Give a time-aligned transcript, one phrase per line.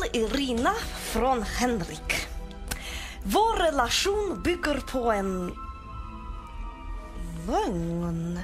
[0.00, 0.74] till Irina
[1.12, 2.28] från Henrik.
[3.22, 5.54] Vår relation bygger på en
[7.46, 8.40] lögn.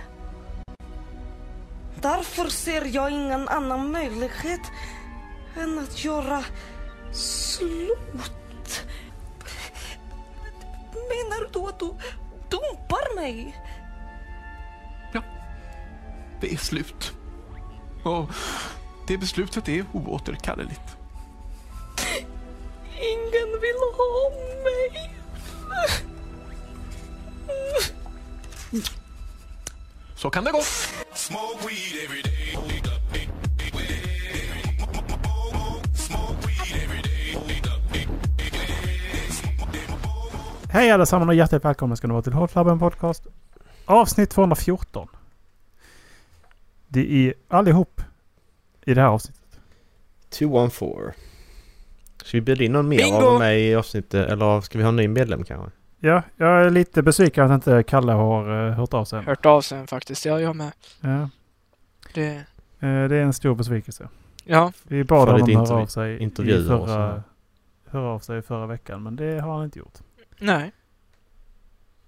[2.00, 4.61] Därför ser jag ingen annan möjlighet
[5.57, 6.45] än att göra
[7.12, 8.86] slut.
[10.93, 11.86] Menar du att du
[12.50, 13.57] dumpar mig?
[15.12, 15.23] Ja,
[16.41, 17.12] det är slut.
[18.04, 18.30] Och
[19.09, 20.96] det beslutet är oåterkalleligt.
[23.96, 24.31] Ha
[24.64, 25.11] mig.
[30.17, 30.63] Så kan det gå.
[40.70, 43.27] Hej allesammans och hjärtligt välkomna ska ni vara till Hot Podcast.
[43.84, 45.09] Avsnitt 214.
[46.89, 48.01] Det är allihop
[48.84, 49.59] i det här avsnittet.
[50.31, 51.12] 214.
[52.27, 53.16] Ska vi bjuda in någon mer Bingo!
[53.27, 55.70] av mig i avsnittet eller ska vi ha en ny medlem kanske?
[56.01, 59.23] Ja, jag är lite besviken att inte Kalle har uh, hört av sig.
[59.23, 60.25] Hört av sig faktiskt.
[60.27, 60.73] Ja, jag med.
[61.01, 61.28] Ja,
[62.14, 62.45] Det, eh,
[62.81, 64.09] det är en stor besvikelse.
[64.45, 67.23] ja, Vi bad honom höra av sig i intervjuer och förra,
[67.86, 69.98] höra av sig förra veckan, men det har han inte gjort.
[70.39, 70.73] nej.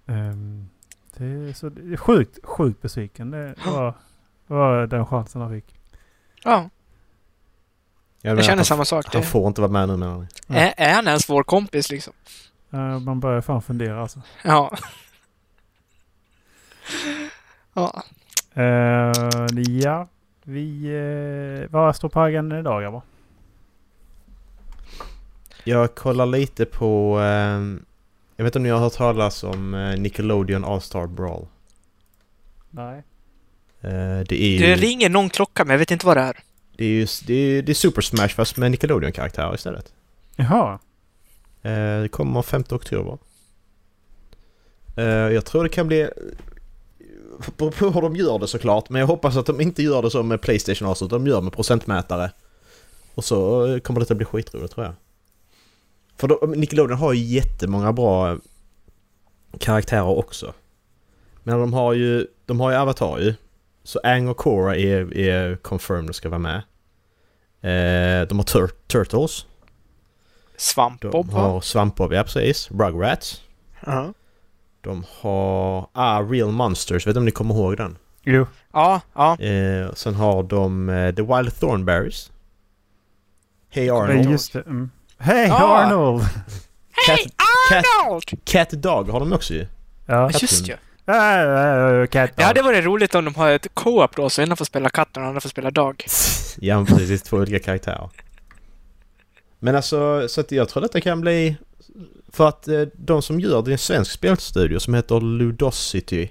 [0.07, 0.69] Ehm,
[1.17, 3.31] det är så det är sjukt, sjukt besviken.
[3.31, 3.95] Det var,
[4.47, 5.75] var den chansen han fick.
[6.45, 6.71] Ja,
[8.23, 9.07] Jag, jag känner samma sak.
[9.13, 10.57] Han Det, får inte vara med nu menar ni?
[10.59, 12.13] är, är han ens vår kompis liksom?
[13.05, 14.23] Man börjar fan fundera alltså.
[14.45, 14.77] Ja.
[17.75, 18.03] Ja,
[18.59, 20.09] Uh, ja,
[20.45, 20.89] vi...
[20.89, 23.03] Uh, vad står på agendan idag grabbar?
[25.65, 27.19] Jag kollar lite på...
[27.19, 27.85] ehm,
[28.37, 31.47] jag vet inte om ni har hört talas om eh, Nickelodeon All-Star Brawl?
[32.71, 33.03] Nej.
[33.81, 34.59] Det är ju...
[34.59, 36.37] det ringer någon klocka men jag vet inte vad det är.
[36.79, 39.93] Det är ju det är, det är Super Smash fast med Nickelodeon-karaktärer istället.
[40.37, 40.79] Jaha.
[41.63, 43.19] Eh, det kommer 5 oktober.
[44.97, 46.09] Eh, jag tror det kan bli...
[47.57, 50.11] Beror på hur de gör det såklart, men jag hoppas att de inte gör det
[50.11, 52.31] som med Playstation också, utan de gör med procentmätare.
[53.15, 54.95] Och så eh, kommer det att bli skitroligt tror jag.
[56.17, 58.39] För då, Nickelodeon har ju jättemånga bra
[59.59, 60.53] karaktärer också.
[61.43, 63.35] Men de har ju, de har ju Avatar ju.
[63.89, 66.57] Så Aang och Korra är, är confirmed och ska vara med.
[67.63, 69.47] Eh, de har tur- Turtles.
[70.57, 71.41] Svampbob va?
[71.41, 72.71] har Svampbob, ja precis.
[72.71, 73.43] Rugrats.
[73.87, 74.13] Ja.
[74.81, 75.89] De har...
[75.93, 77.07] Ah, Real Monsters.
[77.07, 77.97] Vet du om ni kommer ihåg den?
[78.23, 78.47] Jo.
[78.73, 79.41] Ja, ja.
[79.41, 82.33] Eh, sen har de eh, The Wild Thornberries.
[83.71, 84.31] Hey Arnold.
[84.31, 84.61] just det.
[84.61, 84.91] Mm.
[85.19, 85.79] Hej Ja.
[85.79, 86.23] Arnold!
[87.07, 87.19] Cat,
[87.71, 88.23] Cat, Arnold!
[88.45, 89.67] Cat Dog har de också ju.
[90.07, 90.31] Ja.
[90.31, 90.77] Just ja.
[91.09, 94.57] Äh, äh, cat Det hade varit roligt om de har ett co-op då, så ena
[94.57, 96.05] får spela katt och den andra får spela dag.
[96.61, 98.11] Ja precis, två olika karaktärer.
[99.59, 101.57] Men alltså, så att jag tror detta kan bli...
[102.33, 106.29] För att eh, de som gör det är en svensk spelstudio som heter Ludosity.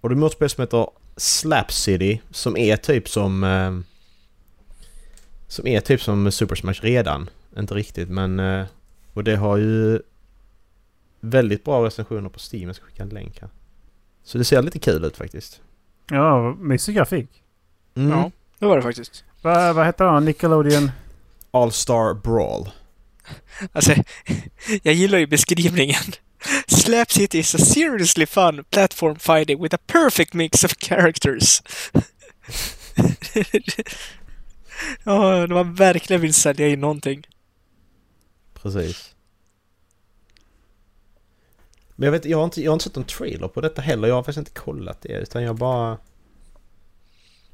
[0.00, 3.44] Och de har ett spel som heter Slap City som är typ som...
[3.44, 3.78] Eh,
[5.48, 7.30] som är typ som Super Smash redan.
[7.58, 8.40] Inte riktigt men...
[8.40, 8.66] Eh,
[9.14, 10.00] och det har ju
[11.20, 12.66] väldigt bra recensioner på Steam.
[12.66, 13.50] Jag ska skicka en länk här.
[14.28, 15.60] Så det ser lite kul ut faktiskt.
[16.10, 17.28] Ja, mysig grafik.
[17.96, 18.10] Mm.
[18.10, 19.24] Ja, det var det faktiskt.
[19.42, 20.24] Va, vad heter han?
[20.24, 20.90] Nickelodeon?
[21.50, 22.70] All-Star Brawl.
[23.72, 23.94] Alltså,
[24.82, 26.02] jag gillar ju beskrivningen.
[26.66, 31.62] Slap City is a seriously fun platform fighting with a perfect mix of characters.
[35.04, 37.26] Ja, de har verkligen vill sälja in någonting.
[38.54, 39.14] Precis.
[42.00, 44.08] Men jag vet jag har, inte, jag har inte sett någon trailer på detta heller.
[44.08, 45.12] Jag har faktiskt inte kollat det.
[45.12, 45.96] Utan jag bara...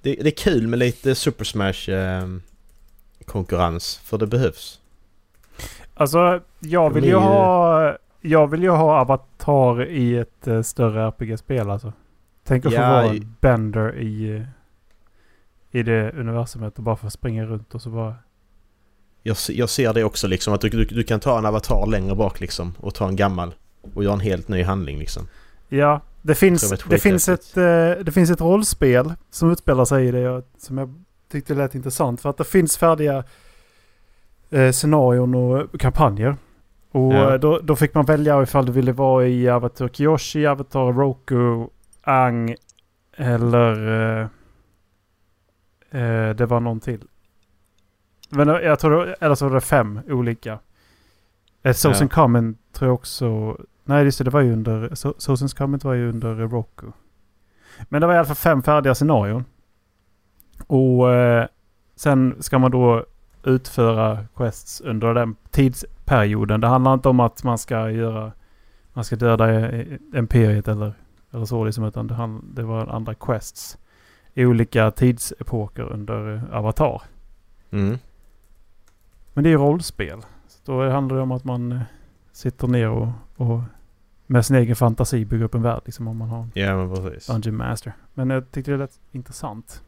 [0.02, 2.26] Det, det är kul med lite Super Smash eh,
[3.24, 3.96] konkurrens.
[4.04, 4.80] För det behövs.
[5.94, 7.96] Alltså, jag vill ju ha...
[8.20, 11.92] Jag vill ju ha Avatar i ett eh, större RPG-spel alltså.
[12.44, 14.46] Tänk att få Ja, vara i- en Bender i...
[15.70, 18.14] I det universumet och bara få springa runt och så bara...
[19.22, 20.54] Jag, jag ser det också liksom.
[20.54, 22.74] Att du, du, du kan ta en avatar längre bak liksom.
[22.80, 23.54] Och ta en gammal.
[23.94, 25.28] Och göra en helt ny handling liksom.
[25.68, 30.06] Ja, det finns, Det det finns, ett, eh, det finns ett rollspel som utspelar sig
[30.08, 30.94] i det som jag
[31.32, 32.20] tyckte lät intressant.
[32.20, 33.24] För att det finns färdiga
[34.50, 36.36] eh, scenarion och kampanjer.
[36.90, 37.32] Och Ja.
[37.34, 41.66] eh, då, då fick man välja ifall du ville vara i Avatar Kyoshi, Avatar Roku,
[42.02, 42.54] Ang
[43.16, 43.88] eller...
[44.20, 44.28] Eh,
[46.00, 47.00] eh, det var någon till.
[48.30, 50.58] Men jag tror det, eller så var det fem olika.
[51.62, 52.08] Eh, Source Ja.
[52.08, 53.56] Common tror jag också...
[53.84, 54.24] Nej, just det.
[54.24, 54.88] Det var ju under...
[54.88, 56.86] So- Comment var ju under eh, Roku.
[57.82, 59.44] Men det var i alla fall fem färdiga scenarion.
[60.66, 61.46] Och eh,
[61.96, 63.04] sen ska man då
[63.42, 66.60] utföra quests under den tidsperioden.
[66.60, 68.32] Det handlar inte om att man ska göra...
[68.92, 70.92] Man ska döda eh, Imperiet eller,
[71.30, 71.84] eller så liksom.
[71.84, 73.78] Utan det, hand, det var andra quests.
[74.34, 77.02] I olika tidsepoker under eh, Avatar.
[77.70, 77.98] Mm.
[79.32, 80.20] Men det är ju rollspel.
[80.48, 81.80] Så då handlar det om att man eh,
[82.32, 83.60] sitter ner och, och
[84.26, 85.82] med sin egen fantasi bygger upp en värld.
[85.84, 87.26] Liksom om man har en Ja men precis.
[87.26, 87.92] Dungeon Master.
[88.14, 89.82] Men jag tyckte det lät intressant.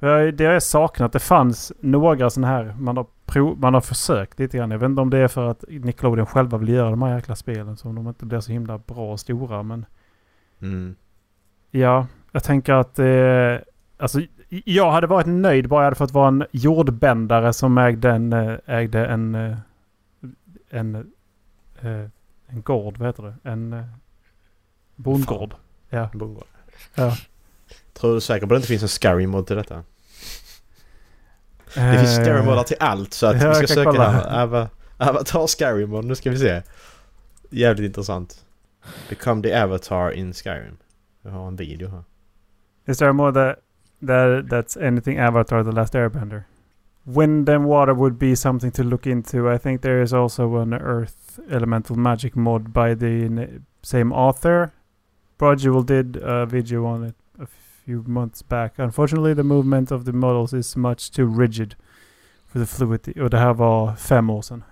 [0.00, 4.56] Det jag saknat, det fanns några sådana här, man har, prov, man har försökt lite
[4.58, 4.70] grann.
[4.70, 7.36] Jag vet inte om det är för att Nickelodeon själva vill göra de här jäkla
[7.36, 9.62] spelen som de inte blir så himla bra och stora.
[9.62, 9.86] Men
[10.60, 10.94] Mm.
[11.70, 13.66] ja, jag tänker att eh,
[13.98, 14.20] alltså,
[14.64, 18.54] jag hade varit nöjd bara jag hade fått vara en jordbändare som ägde en, eh,
[18.66, 19.56] ägde en, eh,
[20.70, 20.94] en,
[21.80, 22.04] eh,
[22.48, 23.50] en gård, vad heter det?
[23.50, 23.84] En eh,
[24.96, 25.54] bondgård.
[25.90, 26.10] Ja.
[26.12, 26.42] Bongo.
[26.94, 27.16] ja.
[27.92, 29.84] Tror du säker på att det inte finns en Skyrim-mod till detta?
[31.74, 34.68] Det finns Skyrim-moddar till allt så att Eh, ja, vi ska söka kolla.
[34.98, 36.62] Avatar Skyrim-mod, nu ska vi se.
[37.50, 38.44] Jävligt intressant.
[39.08, 40.76] Become the Avatar in Skyrim.
[41.22, 42.04] Jag har en video här.
[42.86, 43.58] Is there more that,
[44.00, 46.42] that that's anything Avatar The Last Airbender?
[47.08, 49.48] Wind and water would be something to look into.
[49.48, 54.72] I think there is also an Earth Elemental Magic mod by the same author.
[55.38, 58.74] Brodual did a video on it a few months back.
[58.78, 61.76] Unfortunately, the movement of the models is much too rigid
[62.46, 63.20] for the fluidity.
[63.20, 64.64] Och det här var fem år sedan.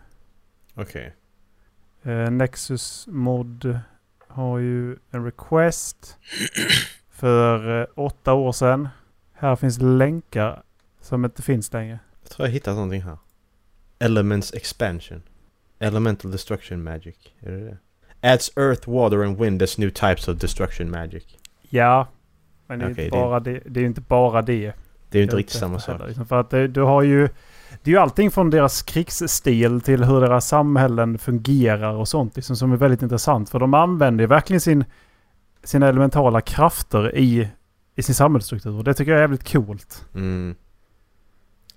[0.74, 1.14] Okej.
[2.02, 3.78] Eh, Nexus mod
[4.28, 6.18] har ju en request
[7.10, 8.88] för eh, åtta år sedan.
[9.32, 10.62] Här finns länkar
[11.00, 11.98] som inte finns längre.
[12.26, 13.16] Jag tror jag hittat någonting här.
[13.98, 15.22] Elements Expansion.
[15.78, 17.16] Elemental Destruction Magic.
[17.40, 17.78] Är det det?
[18.32, 21.24] Adds Earth, Water and Wind as new types of Destruction Magic.
[21.62, 22.08] Ja,
[22.66, 23.60] men det är, Okej, inte det- bara det.
[23.66, 24.72] det är ju inte bara det.
[25.10, 25.92] Det är ju inte riktigt samma sak.
[25.92, 26.26] heller, liksom.
[26.26, 27.28] För att det, du har ju...
[27.82, 32.56] Det är ju allting från deras krigsstil till hur deras samhällen fungerar och sånt liksom,
[32.56, 33.50] som är väldigt intressant.
[33.50, 34.84] För de använder ju verkligen sin,
[35.64, 37.48] sina elementala krafter i,
[37.94, 38.72] i sin samhällsstruktur.
[38.72, 40.06] Och det tycker jag är jävligt coolt.
[40.14, 40.54] Mm.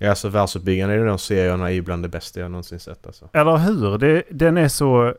[0.02, 3.30] Ja, alltså världsuppbyggande i de serierna är bland det bästa jag någonsin sett alltså.
[3.34, 3.98] Eller hur?
[3.98, 5.16] Det, den är så...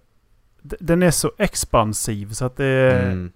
[0.62, 2.92] Den är så expansiv så att det...
[3.02, 3.32] Mm.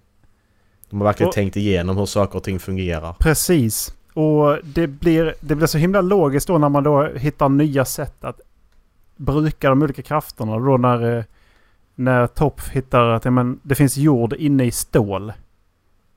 [0.89, 3.13] De har verkligen och- tänkt igenom hur saker och ting fungerar.
[3.19, 3.95] Precis.
[4.13, 8.23] Och det blir, det blir så himla logiskt då när man då hittar nya sätt
[8.23, 8.41] att
[9.15, 10.59] bruka de olika krafterna.
[10.59, 11.23] Då när, eh,
[11.95, 15.33] när Topf hittar att ja, men, det finns jord inne i stål.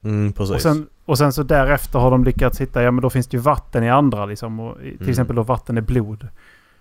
[0.04, 0.54] Mm, precis.
[0.54, 3.36] Och sen, och sen så därefter har de lyckats hitta, ja men då finns det
[3.36, 4.60] ju vatten i andra liksom.
[4.60, 5.08] Och, till Mm.
[5.08, 6.28] exempel då vatten i blod.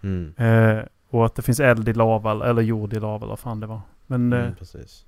[0.02, 0.34] Mm.
[0.38, 3.60] Eh, och att det finns eld i lava eller jord i lava eller vad fan
[3.60, 3.82] det var.
[4.08, 4.34] Men...
[4.34, 5.06] eh, Mm, precis.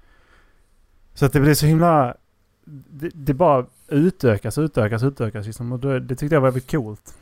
[1.13, 2.15] Så att det blir så himla...
[2.65, 5.45] Det, det bara utökas, utökas, utökas.
[5.45, 5.71] Liksom.
[5.71, 7.13] Och det, det tyckte jag var väldigt coolt.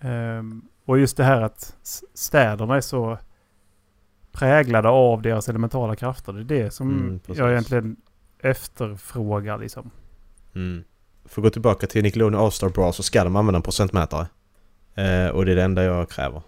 [0.00, 1.76] Ehm, och just det här att
[2.14, 3.18] städerna är så
[4.32, 6.32] präglade av deras elementala krafter.
[6.32, 7.96] Det är det som Mm, jag egentligen
[8.38, 9.90] efterfrågar liksom.
[10.54, 10.84] Mm.
[11.32, 14.26] För att gå tillbaka till Nickelodeon All-Star Brawl så ska de använda en procentmätare.
[14.94, 16.42] Eh, och det är det enda jag kräver.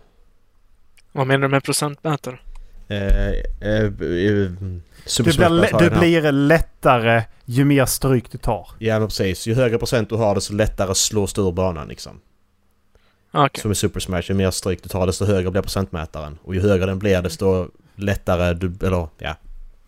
[1.13, 2.39] Vad menar du med procentmätare?
[2.89, 8.69] Eh, eh, eh, Du blir, du blir lättare ju mer stryk du tar.
[8.79, 9.47] Ja men precis.
[9.47, 12.21] Ju högre procent du har desto lättare slås du ur banan liksom.
[13.31, 13.63] Ah, Okej.
[13.63, 16.39] Som i Super Smash, ju mer stryk du tar desto högre blir procentmätaren.
[16.43, 18.87] Och ju högre den blir desto lättare du...
[18.87, 19.37] Eller ja.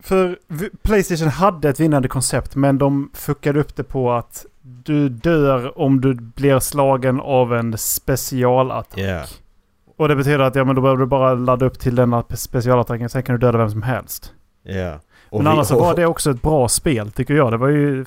[0.07, 0.37] För
[0.81, 6.01] Playstation hade ett vinnande koncept men de fuckade upp det på att du dör om
[6.01, 8.99] du blir slagen av en specialattack.
[8.99, 9.23] Ja.
[9.97, 12.35] Och det betyder att ja, men då behöver du bara ladda upp till denna pe-
[12.35, 13.09] specialattacken.
[13.09, 14.33] Sen kan du döda vem som helst.
[14.63, 14.99] Ja.
[15.29, 17.51] Och men vi- annars så var det också ett bra spel tycker jag.
[17.51, 18.05] Det var ju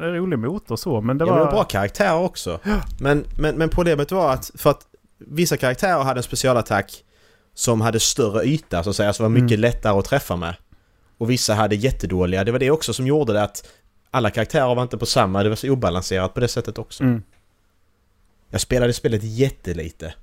[0.00, 1.00] en rolig motor så.
[1.00, 1.32] Men det ja, var...
[1.38, 2.58] men det var bra karaktärer också.
[3.00, 4.80] Men, men, men problemet var att för att
[5.18, 6.92] vissa karaktärer hade en specialattack
[7.54, 9.60] som hade större yta så att säga, så var mycket Mm.
[9.60, 10.54] lättare att träffa med.
[11.18, 12.44] Och vissa hade jättedåliga.
[12.44, 13.68] Det var det också som gjorde det att
[14.10, 15.42] alla karaktärer var inte på samma.
[15.42, 17.02] Det var så obalanserat på det sättet också.
[17.04, 17.22] Mm.
[18.50, 20.14] Jag spelade spelet jättelite.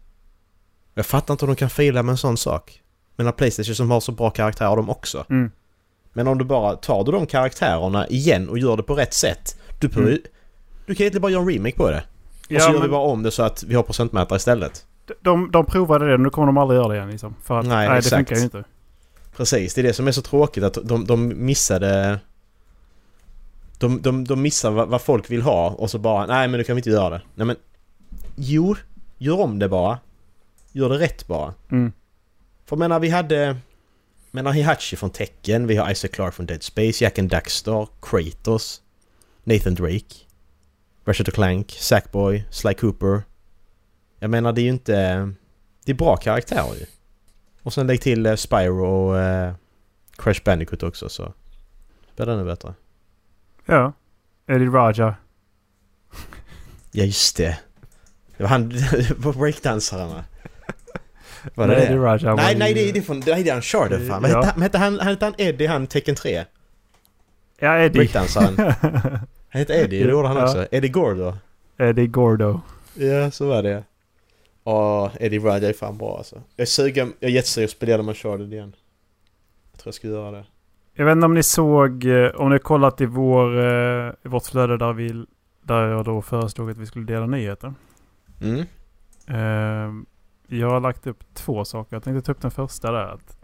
[0.93, 2.81] Jag fattar inte hur de kan fila med en sån sak.
[3.15, 5.25] Men när Playstation som har så bra karaktärer de också.
[5.29, 5.51] Mm.
[6.13, 9.59] Men om du bara tar du de karaktärerna igen och gör det på rätt sätt.
[9.79, 10.21] Du, behöver ju-
[10.85, 11.97] du kan egentligen bara göra en remake på det.
[12.39, 14.85] Och så Ja, gör vi men bara om det så att vi har procentmätare istället.
[15.21, 16.17] de, de provade det.
[16.17, 17.35] Nu kommer de aldrig göra det igen liksom.
[17.43, 18.63] För att Nej, nej, det funkar ju inte.
[19.37, 22.19] Precis, det är det som är så tråkigt att de, de missade...
[23.77, 26.63] De, de, de missar vad, vad folk vill ha och så bara nej men nu
[26.63, 27.21] kan vi inte göra det.
[27.35, 27.55] Nej men...
[28.35, 28.75] Jo,
[29.17, 29.99] gör om det bara.
[30.71, 31.53] Gör det rätt bara.
[31.71, 31.91] Mm.
[32.65, 33.57] För jag menar vi hade...
[34.31, 38.81] menar Hihachi från Tekken, vi har Isaac Clarke från Dead Space, Jack and Daxter, Kratos,
[39.43, 40.15] Nathan Drake,
[41.05, 43.23] Ratchet Clank, Sackboy, Sly Cooper.
[44.19, 45.31] Jag menar det är ju inte...
[45.85, 46.85] Det är bra karaktärer ju.
[47.63, 49.53] Och sen lägg till eh, Spyro och eh,
[50.17, 51.33] Crash Bandicoot också så
[52.15, 52.73] blir det ännu bättre.
[53.65, 53.93] Ja.
[54.47, 55.15] Eddie Raja.
[56.91, 57.59] Ja just det.
[58.37, 58.73] Det var han
[59.39, 60.23] breakdansarna.
[61.55, 61.87] Var det Nej, det?
[61.93, 63.19] Eddie Raja Nej, nej det är, det är från...
[63.27, 64.21] Nej, det är Uncharted fan.
[64.21, 64.41] Vad Ja.
[64.41, 66.45] hette, han- hette han, hette han Eddie, han Tekken 3?
[67.59, 67.97] Ja, Eddie.
[67.99, 68.57] Breakdansaren.
[68.57, 70.43] Han hette Eddie, det gjorde han Ja.
[70.43, 70.67] också.
[70.71, 71.33] Eddie Gordo.
[71.77, 72.61] Eddie Gordo.
[72.93, 73.83] Ja, så var det.
[74.63, 76.35] Ja, Eddie Raja är fan bra alltså.
[76.35, 78.75] Jag är sugen, jag är jättesugen att spela med Uncharted igen.
[79.71, 80.45] Jag tror jag ska göra det.
[80.93, 84.27] Jag vet inte om ni såg, eh, om ni har kollat i, vår, eh, i
[84.27, 85.25] vårt flöde där, vi,
[85.61, 87.73] där jag då föreslog att vi skulle dela nyheter.
[88.41, 88.65] Mm.
[89.27, 90.03] Eh,
[90.59, 91.95] jag har lagt upp två saker.
[91.95, 93.05] Jag tänkte ta upp den första där.
[93.05, 93.37] Att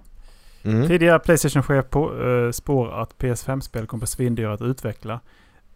[0.64, 0.88] Mm.
[0.88, 5.20] Tidigare Playstation-chef eh, spår att PS5-spel kommer bli svindyra att utveckla.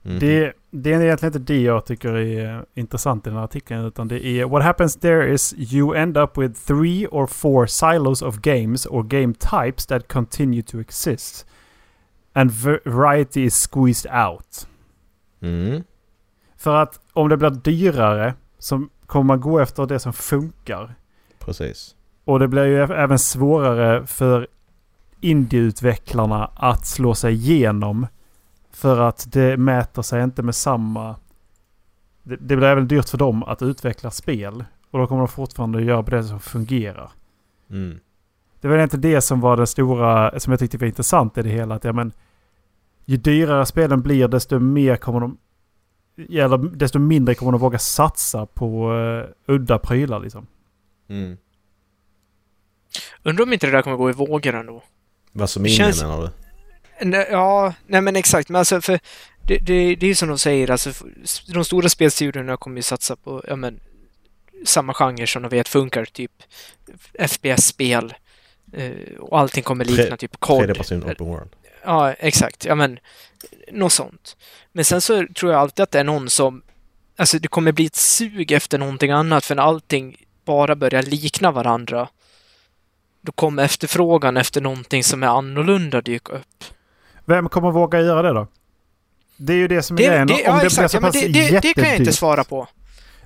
[0.06, 0.20] Mm.
[0.20, 3.86] Det, det är egentligen inte det jag tycker är eh, intressant i den här artikeln.
[3.86, 8.22] Utan det är What happens there is you end up with three or four silos
[8.22, 11.46] of games or game types that continue to exist.
[12.34, 14.68] And variety is squeezed out.
[15.42, 15.84] Mm.
[16.58, 20.96] För att om det blir dyrare så kommer man gå efter det som funkar.
[21.40, 21.96] Precis.
[22.26, 24.48] Och det blir ju även svårare för
[25.22, 28.08] indieutvecklarna att slå sig igenom.
[28.74, 31.16] För att det mäter sig inte med samma...
[32.24, 34.66] Det, det blir även dyrt för dem att utveckla spel.
[34.92, 37.12] Och då kommer de fortfarande göra på det som fungerar.
[37.70, 38.00] Mm.
[38.62, 41.50] Det var inte det som var det stora, som jag tyckte var intressant i det
[41.50, 41.76] hela.
[41.76, 42.12] Att, ja, men,
[43.06, 45.38] ju dyrare spelen blir desto mer kommer de...
[46.30, 50.48] Eller desto mindre kommer de våga satsa på uh, udda prylar liksom.
[51.08, 51.38] Mm.
[53.24, 54.84] Undrar om inte det där kommer gå i vågor ändå.
[55.32, 56.30] Vad som känns- menar du?
[57.04, 58.50] Nej, ja, nej men exakt.
[58.50, 59.00] Men alltså för
[59.48, 60.92] det, det, det är ju som de säger, alltså
[61.48, 63.80] de stora spelstudiorna kommer ju satsa på, ja men,
[64.66, 66.32] samma genre som de vet funkar, typ
[67.20, 68.14] FPS-spel.
[68.74, 70.72] Eh, och allting kommer likna typ COD.
[70.72, 71.50] Open world.
[71.84, 72.66] Ja, exakt.
[72.66, 73.00] Ja, men
[73.72, 74.38] något sånt.
[74.72, 76.62] Men sen så tror jag alltid att det är någon som...
[77.16, 81.52] Alltså det kommer bli ett sug efter någonting annat för när allting bara börjar likna
[81.52, 82.10] varandra
[83.22, 86.64] då kommer efterfrågan efter någonting som är annorlunda dyka upp.
[87.26, 88.48] Vem kommer våga göra det då?
[89.38, 90.28] Det är ju det som är Det, grejen.
[90.28, 90.82] det, om ja, det exakt.
[90.82, 92.68] blir så Ja, pass det, det, det kan jag inte svara på.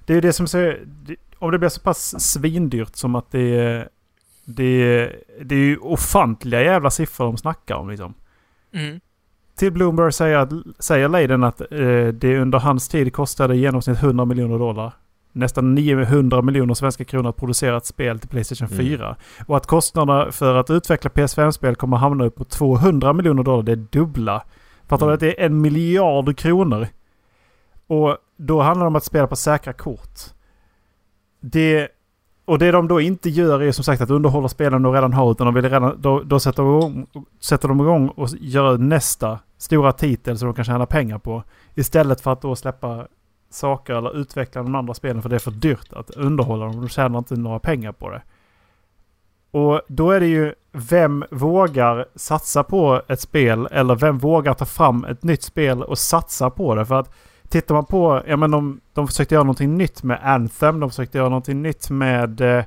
[0.06, 0.82] Det är ju det som säger...
[0.86, 3.90] det- Om det blir så pass svindyrt som att det är...
[4.46, 8.14] Det är, det är ju ofantliga jävla siffror de snackar om liksom.
[8.74, 9.00] Mm.
[9.58, 10.48] Till Bloomberg säger,
[10.80, 14.94] säger Leiden att eh, det under hans tid kostade i genomsnitt 100 miljoner dollar.
[15.32, 18.78] Nästan 900 miljoner svenska kronor att producera ett spel till Playstation Mm.
[18.86, 19.16] 4.
[19.48, 23.64] Och att kostnaderna för att utveckla PS5-spel kommer hamna upp på 200 miljoner dollar.
[23.64, 24.44] Det är dubbla.
[24.88, 25.14] Fattar du Mm.
[25.14, 26.88] att det är en miljard kronor?
[27.88, 30.20] Och då handlar det om att spela på säkra kort.
[31.40, 31.88] Det,
[32.46, 35.32] och det de då inte gör är som sagt att underhålla spelen de redan har.
[35.32, 37.08] Utan de vill redan, då, då sätter, de igång,
[37.40, 41.44] sätter de igång och gör nästa stora titel som de kan tjäna pengar på.
[41.76, 43.08] Istället för att då släppa
[43.50, 46.76] saker eller utveckla de andra spelen för det är för dyrt att underhålla dem.
[46.76, 48.22] De tjänar inte några pengar på det.
[49.52, 54.66] Och då är det ju vem vågar satsa på ett spel eller vem vågar ta
[54.66, 56.86] fram ett nytt spel och satsa på det.
[56.86, 57.14] För att
[57.50, 61.18] tittar man på, ja men de, de försökte göra någonting nytt med Anthem, de försökte
[61.18, 62.42] göra någonting nytt med...
[62.42, 62.58] Eh,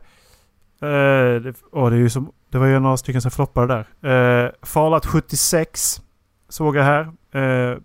[0.90, 4.44] eh, det, åh, det, är ju som, det var ju några stycken som floppade där.
[4.44, 6.02] Eh, Fallout 76
[6.48, 7.00] såg jag här.
[7.32, 7.78] Eh,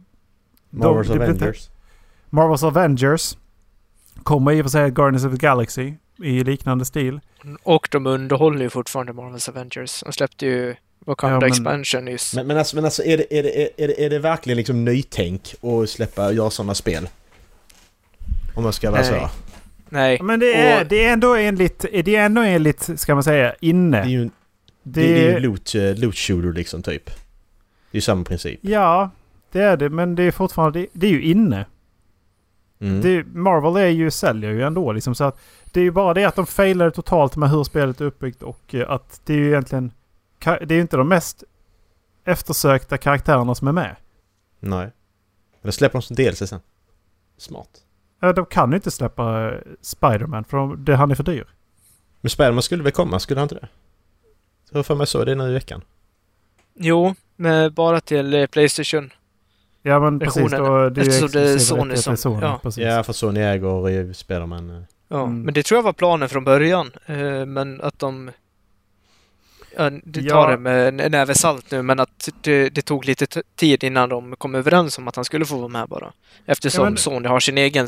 [0.69, 1.69] Marvels inte- Avengers.
[2.29, 3.37] Marvel's Avengers.
[4.23, 7.19] Kommer i och för sig Guardians of the Galaxy i liknande stil.
[7.63, 10.01] Och de underhåller ju fortfarande Marvel's Avengers.
[10.05, 12.35] De släppte ju Wakanda Ja, men- Expansion nyss.
[12.35, 14.85] Men, men alltså, men alltså är, det, är, det, är, det, är det verkligen liksom
[14.85, 17.09] nytänk att släppa göra sådana spel?
[18.55, 19.09] Om jag ska vara Nej.
[19.09, 19.29] så.
[19.89, 20.19] Nej.
[20.21, 23.55] Men det är, Och- det är ändå enligt, det är ändå enligt, ska man säga,
[23.59, 23.97] inne.
[23.97, 24.29] Det är ju, det,
[24.83, 27.05] Det, det är ju loot, eh, loot shooter liksom typ.
[27.05, 27.11] Det
[27.91, 28.59] är ju samma princip.
[28.61, 29.09] Ja,
[29.51, 29.89] det är det.
[29.89, 31.65] Men det är fortfarande, det, det är ju inne.
[32.79, 33.01] Mm.
[33.01, 35.15] Det, Marvel är ju, säljer ju ändå liksom.
[35.15, 38.05] Så att det är ju bara det att de failade totalt med hur spelet är
[38.05, 39.91] uppbyggt och eh, att det är ju egentligen...
[40.39, 41.43] Det är ju inte de mest
[42.25, 43.95] eftersökta karaktärerna som är med.
[44.59, 44.91] Nej.
[45.61, 46.59] Eller släpper de som DLC sen.
[47.37, 47.69] Smart.
[48.19, 51.47] Ja, De kan ju inte släppa eh, Spider-Man för de, det, han är för dyr.
[52.21, 53.67] Men Spiderman skulle väl komma, skulle han inte det?
[54.71, 55.81] Jag har för mig så det nu i veckan.
[56.73, 59.11] Jo, men bara till eh, Playstation.
[59.87, 60.51] Ja men precis.
[60.51, 62.59] Då, det är ju Eftersom det är exklusiva Sony som- Sony, ja.
[62.63, 62.83] Precis.
[62.83, 64.69] Ja, för Sony äger Spiderman.
[64.69, 64.81] eh.
[65.09, 65.41] Ja, Mm.
[65.41, 66.91] men det tror jag var planen från början.
[67.05, 68.31] Eh, men att de...
[69.77, 70.33] Ja, det Ja.
[70.33, 73.25] tar det med en näve salt nu, men att det, det tog lite
[73.55, 76.11] tid innan de kom överens om att han skulle få vara med bara.
[76.45, 77.87] Eftersom Ja, men- Sony har sin egen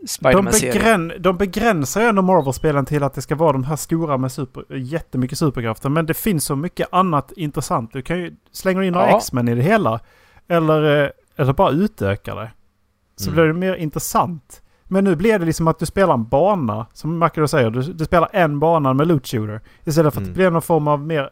[0.00, 0.74] De, Spiderman-serien.
[0.74, 4.32] begrän, de begränsar ju ändå Marvel-spelen till att det ska vara de här stora med
[4.32, 5.88] super, jättemycket superkrafter.
[5.88, 7.92] Men det finns så mycket annat intressant.
[7.92, 9.16] Du kan ju slänga in några Ja.
[9.18, 10.00] X-Men i det hela.
[10.56, 12.50] Eller, eh, eller bara utöka det.
[13.16, 13.34] Så Mm.
[13.34, 14.62] blir det mer intressant.
[14.84, 17.70] Men nu blir det liksom att du spelar en bana, som Macro säger.
[17.70, 19.60] Du, du spelar en bana med loot shooter.
[19.84, 20.32] Istället för att Mm.
[20.34, 21.30] det blir någon form av mer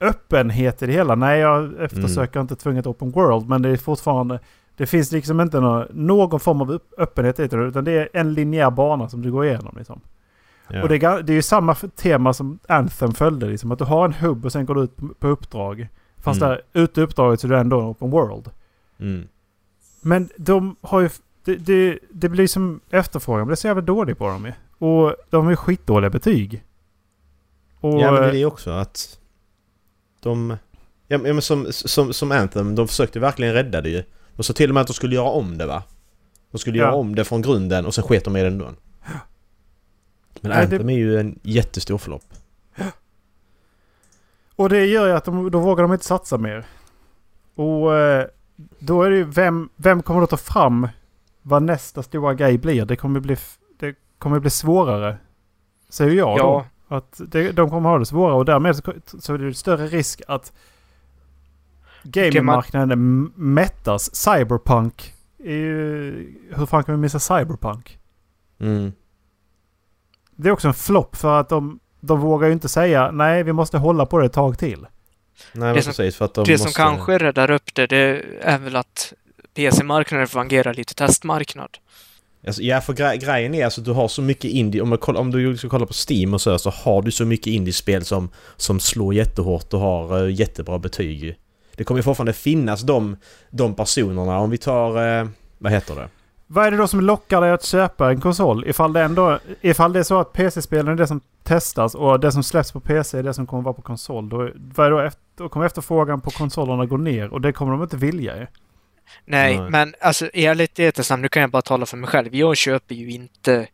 [0.00, 1.14] öppenhet i det hela.
[1.14, 4.40] Nej, jag eftersöker inte tvunget open world, men det är fortfarande...
[4.76, 8.34] Det finns liksom inte nå- någon form av öppenhet i det, utan det är en
[8.34, 9.74] linjär bana som du går igenom.
[9.78, 10.00] Liksom.
[10.68, 10.82] Ja.
[10.82, 14.04] Och det är, det är ju samma tema som Anthem följde, liksom, att du har
[14.04, 15.88] en hubb och sen går du ut på- på uppdrag.
[16.26, 16.50] Fast Mm.
[16.72, 18.50] där ute i uppdraget så är du ändå en open world.
[18.98, 19.28] Mm.
[20.00, 21.10] Men de har ju...
[21.44, 24.52] Det, det, det blir som efterfrågan blir så jävla dålig på dem ju.
[24.86, 26.64] Och de har ju skitdåliga betyg.
[27.80, 29.18] Och, Ja men det är det också att...
[30.20, 30.56] De...
[31.08, 34.02] Ja men som, som, som Anthem, de försökte verkligen rädda det ju.
[34.36, 35.82] De sa till och med att de skulle göra om det va?
[36.50, 36.84] De skulle Ja.
[36.84, 38.64] göra om det från grunden och sen sket de i det ändå.
[38.64, 38.74] Men
[40.42, 42.24] Nej, det- Anthem är ju en jättestor flopp.
[44.56, 46.66] Och det gör ju att de, då vågar de inte satsa mer.
[47.54, 48.26] Och eh,
[48.78, 50.88] då är det ju vem, vem kommer då ta fram
[51.42, 52.84] vad nästa stora grej blir?
[52.84, 53.36] Det kommer bli,
[53.78, 55.18] det kommer bli svårare.
[55.88, 56.42] Säger jag Ja.
[56.42, 56.96] då.
[56.96, 60.22] Att det, de kommer ha det svårare och därmed så, så är det större risk
[60.28, 60.52] att
[62.02, 64.14] gamingmarknaden mättas.
[64.14, 66.34] Cyberpunk är ju...
[66.54, 67.98] Hur fan kan vi missa Cyberpunk?
[68.58, 68.92] Mm.
[70.30, 73.52] Det är också en flopp för att de, de vågar ju inte säga nej vi
[73.52, 74.86] måste hålla på det ett tag till.
[75.52, 76.64] Nej Det som- precis för att de Det måste...
[76.64, 79.12] som kanske räddar upp det, det är väl att
[79.54, 81.70] PC-marknaden fungerar lite testmarknad.
[82.46, 84.80] Alltså, ja för gre grejen är alltså att du har så mycket indie...
[84.82, 87.24] Om, man koll- om du ska kolla på Steam och så, så har du så
[87.24, 91.36] mycket indiespel som, som slår jättehårt och har uh, jättebra betyg.
[91.76, 93.16] Det kommer ju fortfarande finnas de,
[93.50, 94.38] de personerna.
[94.38, 95.18] Om vi tar...
[95.20, 96.08] eh, vad heter det?
[96.46, 98.66] Vad är det då som lockar dig att köpa en konsol?
[98.66, 102.32] Ifall det, ändå, ifall det är så att PC-spelen är det som testas och det
[102.32, 104.28] som släpps på PC är det som kommer vara på konsol.
[104.28, 107.72] Då, vad är då, efter, då kommer efterfrågan på konsolerna gå ner och det kommer
[107.72, 108.46] de inte vilja ju.
[109.24, 109.70] Nej, Nej.
[109.70, 112.34] men alltså ärlighetens namn, nu kan jag bara tala för mig själv.
[112.34, 113.66] Jag köper ju inte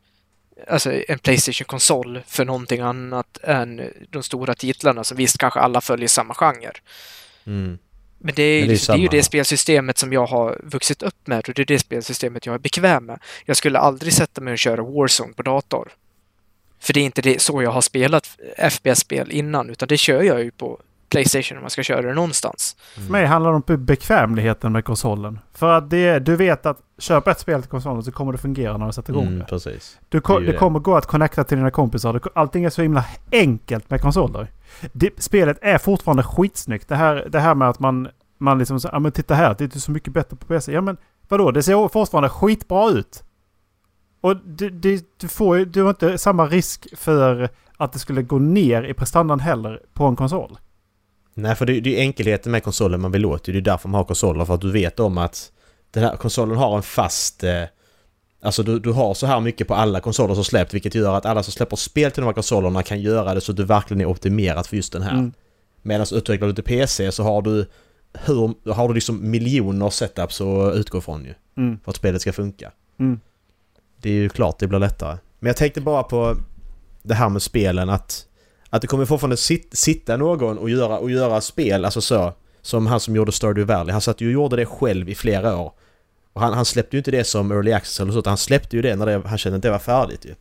[0.69, 6.09] alltså, en Playstation-konsol för någonting annat än de stora titlarna som visst kanske alla följer
[6.09, 6.73] samma genre.
[7.47, 7.79] Mm.
[8.25, 10.27] Men det är, Men ju det är liksom, det, är ju det spelsystemet som jag
[10.27, 13.19] har vuxit upp med och det är det spelsystemet jag är bekväm med.
[13.45, 15.89] Jag skulle aldrig sätta mig och köra Warzone på dator.
[16.81, 18.27] För det är inte det, så jag har spelat
[18.71, 22.77] FPS-spel innan, utan det kör jag ju på Playstation om man ska köra det någonstans.
[22.95, 25.39] För mig handlar det om bekvämligheten med konsolen.
[25.55, 28.77] För att det, du vet att köp ett spel till konsolen så kommer det fungera
[28.77, 29.45] när du sätter igång Mm, det.
[29.45, 29.99] precis.
[30.09, 30.59] Du, Det det det.
[30.59, 32.21] kommer gå att connecta till dina kompisar.
[32.35, 34.47] Allting är så himla enkelt med konsoler.
[34.93, 36.89] Det, spelet är fortfarande skitsnyggt.
[36.89, 38.09] Det här, det här med att man,
[38.39, 40.73] man liksom säger ja men titta här, det är så mycket bättre på PC.
[40.73, 40.97] Ja men
[41.29, 43.25] vadå, det ser fortfarande skitbra ut.
[44.21, 48.23] Och det, det, du får ju, du har inte samma risk för att det skulle
[48.23, 50.59] gå ner i prestandan heller på en konsol.
[51.35, 53.45] Nej för det, det är enkelheten med konsolen man vill åt.
[53.45, 54.45] Det är därför man har konsoler.
[54.45, 55.53] För att du vet om att
[55.91, 57.45] den här konsolen har en fast...
[57.45, 57.65] Eh,
[58.43, 61.27] alltså du, du har så här mycket på alla konsoler som släppt vilket gör att
[61.27, 64.01] alla som släpper spel till de här konsolerna kan göra det så att du verkligen
[64.01, 65.13] är optimerat för just den här.
[65.13, 65.33] Mm.
[65.83, 67.67] Medan utvecklar du till PC så har du
[68.13, 71.35] hur, har du liksom miljoner setups att utgå från ju.
[71.57, 71.79] Mm.
[71.85, 72.73] För att spelet ska funka.
[72.99, 73.21] Mm.
[73.97, 75.19] Det är ju klart det blir lättare.
[75.39, 76.37] Men jag tänkte bara på
[77.03, 78.27] det här med spelen att
[78.71, 82.33] att det kommer fortfarande sit, sitta någon och göra, och göra spel, alltså så.
[82.63, 83.93] Som han som gjorde Stardew Valley.
[83.93, 85.73] Han satt ju och gjorde det själv i flera år.
[86.33, 88.77] Och han, han släppte ju inte det som early access eller så, utan han släppte
[88.77, 90.35] ju det när det, han kände att det var färdigt ju.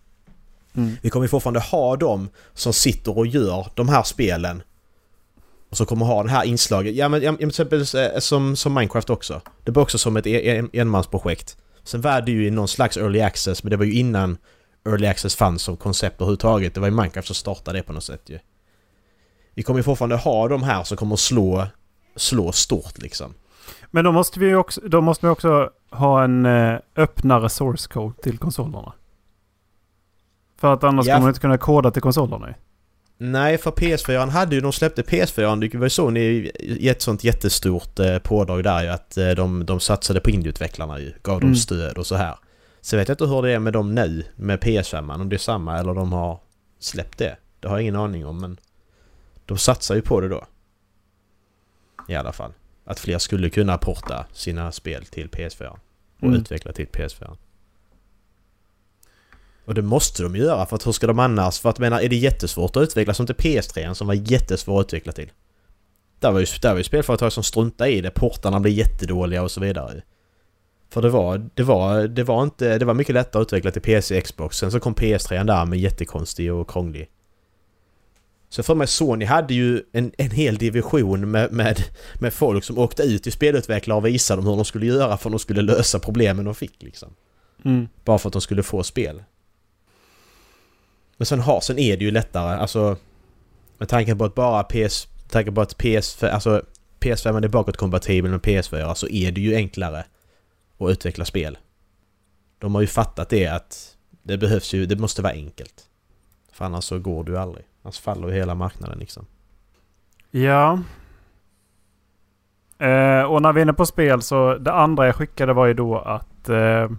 [0.75, 0.97] Mm.
[1.01, 4.63] Vi kommer ju fortfarande ha dem som sitter och gör de här spelen.
[5.69, 6.95] Och så kommer ha det här inslaget.
[6.95, 9.41] Ja men ja, till exempel eh, som, som Minecraft också.
[9.63, 11.57] Det var också som ett en, en, enmansprojekt.
[11.83, 14.37] Sen var det ju i någon slags early access, men det var ju innan
[14.85, 16.73] early access fanns som koncept överhuvudtaget.
[16.73, 18.39] Det var ju Minecraft som startade det på något sätt ju.
[19.55, 21.67] Vi kommer ju fortfarande ha de här som kommer slå,
[22.15, 23.33] slå stort liksom.
[23.91, 28.21] Men då måste vi också, då måste vi också ha en eh, öppnare source code
[28.23, 28.93] till konsolerna.
[30.57, 32.53] För att annars Ja, kommer man inte kunna koda till konsolerna.
[33.17, 37.23] Nej, för PS4 hade ju, de släppte PS4, det var ju så i ett sånt
[37.23, 41.47] jättestort eh, pådrag där ju att eh, de, de satsade på indieutvecklarna ju, gav dem
[41.47, 41.55] Mm.
[41.55, 42.35] stöd och så här.
[42.81, 45.37] Så vet jag inte hur det är med dem nu, med PS5, om det är
[45.37, 46.39] samma eller de har
[46.79, 47.37] släppt det.
[47.59, 48.57] Det har jag ingen aning om men
[49.45, 50.43] de satsar ju på det då.
[52.07, 52.51] I alla fall.
[52.91, 55.69] Att fler skulle kunna porta sina spel till PS4
[56.19, 56.39] och Mm.
[56.41, 57.37] utveckla till PS4.
[59.65, 61.59] Och det måste de göra för att hur ska de annars?
[61.59, 64.81] För att jag menar, är det jättesvårt att utveckla som till PS3 som var jättesvår
[64.81, 65.31] att utveckla till?
[66.19, 69.51] Där var ju, där var ju spelföretag som struntade i det, portarna blev jättedåliga och
[69.51, 70.01] så vidare.
[70.89, 73.81] För det var, det var, det var inte, det var mycket lättare att utveckla till
[73.81, 74.57] PC och Xbox.
[74.57, 77.09] Sen så kom PS3 där med jättekonstig och krånglig.
[78.51, 81.83] Så för mig Sony hade ju en, en hel division med, med,
[82.19, 85.29] med folk som åkte ut till spelutvecklare och visade dem hur de skulle göra för
[85.29, 87.13] att de skulle lösa problemen de fick liksom.
[87.65, 87.87] Mm.
[88.05, 89.23] Bara för att de skulle få spel.
[91.17, 92.97] Men sen, har, sen är det ju lättare, alltså...
[93.77, 95.07] Med tanke på att bara PS...
[95.29, 96.23] Tanke på att PS...
[96.23, 96.65] Alltså
[96.99, 100.05] PS5 är bakåtkompatibel med PS4 så är det ju enklare
[100.77, 101.57] att utveckla spel.
[102.59, 105.85] De har ju fattat det att det behövs ju, det måste vara enkelt.
[106.51, 107.65] För annars så går du aldrig.
[107.83, 109.25] Annars faller ju hela marknaden liksom.
[110.31, 110.79] Ja.
[112.77, 115.73] Eh, och när vi är inne på spel så det andra jag skickade var ju
[115.73, 116.89] då att eh,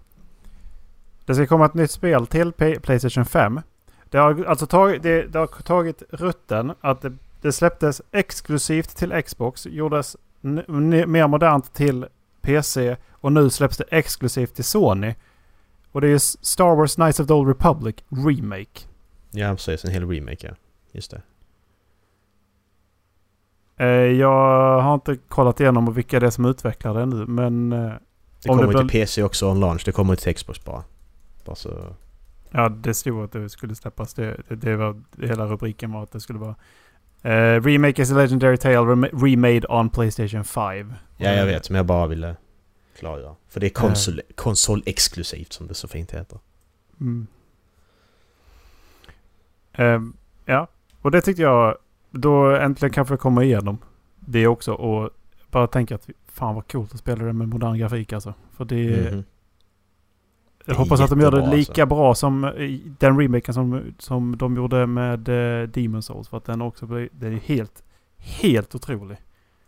[1.24, 3.60] det ska komma ett nytt spel till P- Playstation 5.
[4.10, 9.22] Det har alltså tagit, det, det har tagit rutten att det, det släpptes exklusivt till
[9.22, 12.06] Xbox, gjordes mer modernt till
[12.40, 15.14] PC och nu släpps det exklusivt till Sony.
[15.92, 18.80] Och det är Star Wars Knights of the Old Republic Remake.
[19.30, 20.54] Ja precis, en hel remake ja.
[20.92, 21.22] Just det.
[23.76, 27.72] Eh, jag har inte kollat igenom vilka det är som utvecklar det nu men...
[27.72, 30.64] Eh, Det Om det kommer blir- till PC också on launch, det kommer till Xbox
[30.64, 30.84] bara.
[31.44, 31.94] Bara så...
[32.50, 34.14] Ja, det stod att det skulle släppas.
[34.14, 36.54] Det, det, det var, hela rubriken var att det skulle vara...
[37.24, 40.94] Uh, remake is a legendary tale rem- remade on Playstation 5.
[41.16, 42.36] Ja jag vet, men jag bara ville
[42.98, 43.34] klargöra.
[43.48, 46.38] För det är konsol, konsolexklusivt som det så fint heter.
[47.00, 47.26] Mm.
[49.72, 50.66] Ehm, ja,
[51.02, 51.76] och det tyckte jag...
[52.10, 53.78] Då äntligen kanske jag kommer igenom
[54.20, 54.72] det också.
[54.72, 55.10] Och
[55.50, 58.34] bara tänka att fan vad coolt att spela det med modern grafik alltså.
[58.56, 59.12] För det...
[59.12, 59.24] Mhm.
[60.64, 61.86] Jag är hoppas att de gör det jättebra, lika alltså.
[61.86, 62.40] bra som
[62.98, 66.28] den remaken som, som de gjorde med uh, Demon Souls.
[66.28, 67.82] För att den också blir, den är helt,
[68.16, 69.16] helt otrolig.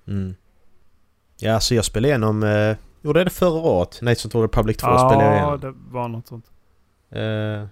[0.07, 0.35] Mm.
[1.39, 2.43] Ja, så jag spelade igenom...
[2.43, 3.99] Eh, gjorde det förra året?
[3.99, 5.61] Knights of the Old Republic 2 spelade jag Ja, igenom.
[5.61, 6.53] det var något sånt.
[7.11, 7.67] Eh,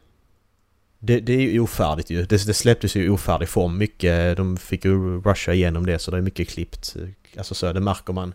[1.05, 2.25] det, det är ju ofärdigt ju.
[2.27, 3.79] Det, det släpptes ju i ofärdig form.
[3.79, 6.97] Mycket, de fick ju rusha igenom det så det är mycket klippt.
[7.37, 8.35] Alltså så, det märker man.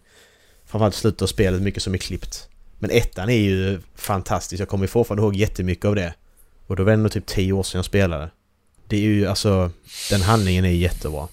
[0.65, 2.49] Framförallt slutet av spelet, mycket som är klippt.
[2.79, 4.61] Men ettan är ju fantastisk.
[4.61, 6.13] Jag kommer ju fortfarande ihåg jättemycket av det.
[6.67, 8.29] Och då var det ändå typ tio år sedan jag spelade.
[8.87, 9.71] Det är ju alltså...
[10.09, 11.27] Den handlingen är jättebra.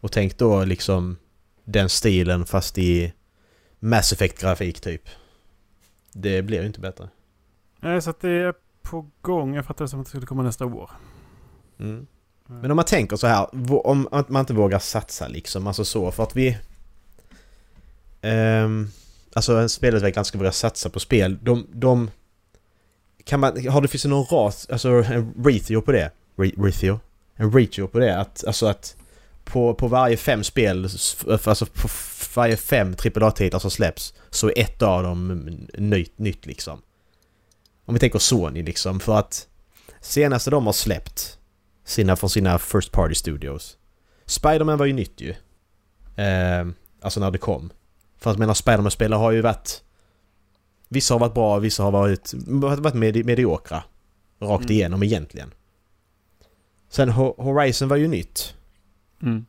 [0.00, 1.16] Och tänk då liksom
[1.64, 3.12] den stilen fast i
[3.78, 5.08] Mass Effect-grafik typ.
[6.12, 7.08] Det blir ju inte bättre.
[7.80, 9.54] Nej, så att det på gång.
[9.54, 10.90] Jag fattar det som att det skulle komma nästa år.
[11.80, 12.06] Mm.
[12.46, 13.48] Men om man tänker så här,
[13.86, 16.58] om att man inte vågar satsa liksom, alltså så, för att vi...
[18.22, 18.88] Ehm,
[19.34, 21.66] alltså en spelutvecklare ska våga satsa på spel, de...
[21.72, 22.10] de
[23.24, 26.10] kan man, har det finns det någon ras, alltså en ratio på det?
[26.36, 27.00] Re, ratio?
[27.34, 28.96] En ratio på det, att, alltså att
[29.44, 30.88] på, på varje fem spel,
[31.28, 31.88] alltså på
[32.36, 35.28] varje fem AAA-titlar som släpps, så är ett av dem
[35.78, 36.82] nytt, nytt liksom.
[37.84, 39.48] Om vi tänker Sony liksom, för att
[40.00, 41.38] senaste de har släppt
[41.84, 43.76] sina, från sina First Party Studios.
[44.26, 45.30] Spider-Man var ju nytt ju.
[46.16, 46.66] Eh,
[47.00, 47.70] alltså när det kom.
[48.18, 49.82] För att menar Spider-Man-spelare har ju varit...
[50.88, 53.82] Vissa har varit bra, vissa har varit, varit med, mediokra.
[54.40, 54.72] Rakt Mm.
[54.72, 55.50] igenom egentligen.
[56.88, 58.54] Sen Ho- Horizon var ju nytt.
[59.22, 59.44] Mm.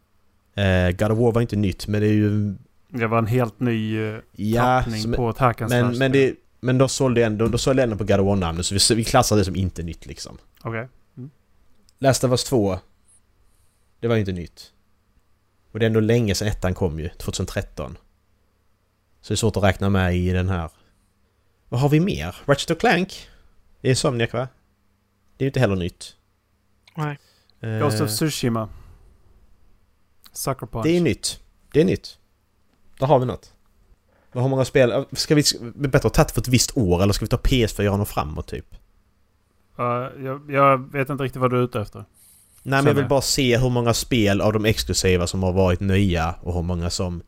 [0.55, 2.55] Eh, God of War var inte nytt men det är ju...
[2.89, 3.97] Det var en helt ny
[4.31, 7.83] Ja, tappning som- på attack and men, men, det, men de sålde ändå, de sålde
[7.83, 10.37] ändå på God of War-namnet så vi, vi klassar det som inte nytt liksom.
[10.61, 10.87] Okej.
[11.99, 12.79] Last of Us 2.
[13.99, 14.71] Det var ju inte nytt.
[15.71, 17.97] Och det är ändå länge sedan ettan kom ju, 2013.
[19.21, 20.69] Så det är svårt att räkna med i den här.
[21.69, 22.35] Vad har vi mer?
[22.45, 23.29] Ratchet och Clank?
[23.81, 24.47] Det är Somniac va?
[25.37, 26.15] Det är ju inte heller nytt.
[26.95, 27.19] Nej.
[27.59, 28.69] Eh, Ghost of Tsushima.
[30.31, 30.83] Sucker Punch.
[30.83, 31.39] det är nytt.
[31.73, 32.19] Det är nytt.
[32.99, 33.52] Där har vi något.
[34.33, 35.05] Vad har många spel?
[35.11, 35.43] Ska vi...
[35.75, 38.75] bättre att ta för ett visst år eller ska vi ta PS4 och framåt typ?
[39.77, 41.99] Ja, jag, jag vet inte riktigt vad du är ute efter.
[42.63, 45.79] Nej men jag vill bara se hur många spel av de exklusiva som har varit
[45.79, 47.21] nya och hur många som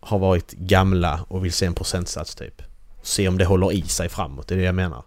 [0.00, 2.62] har varit gamla och vill se en procentsats typ.
[3.02, 5.04] Se om det håller i sig framåt, det är det jag menar.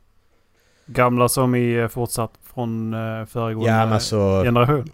[0.85, 4.41] Gamla som är fortsatt från uh, föregående Ja men alltså...
[4.43, 4.89] generation.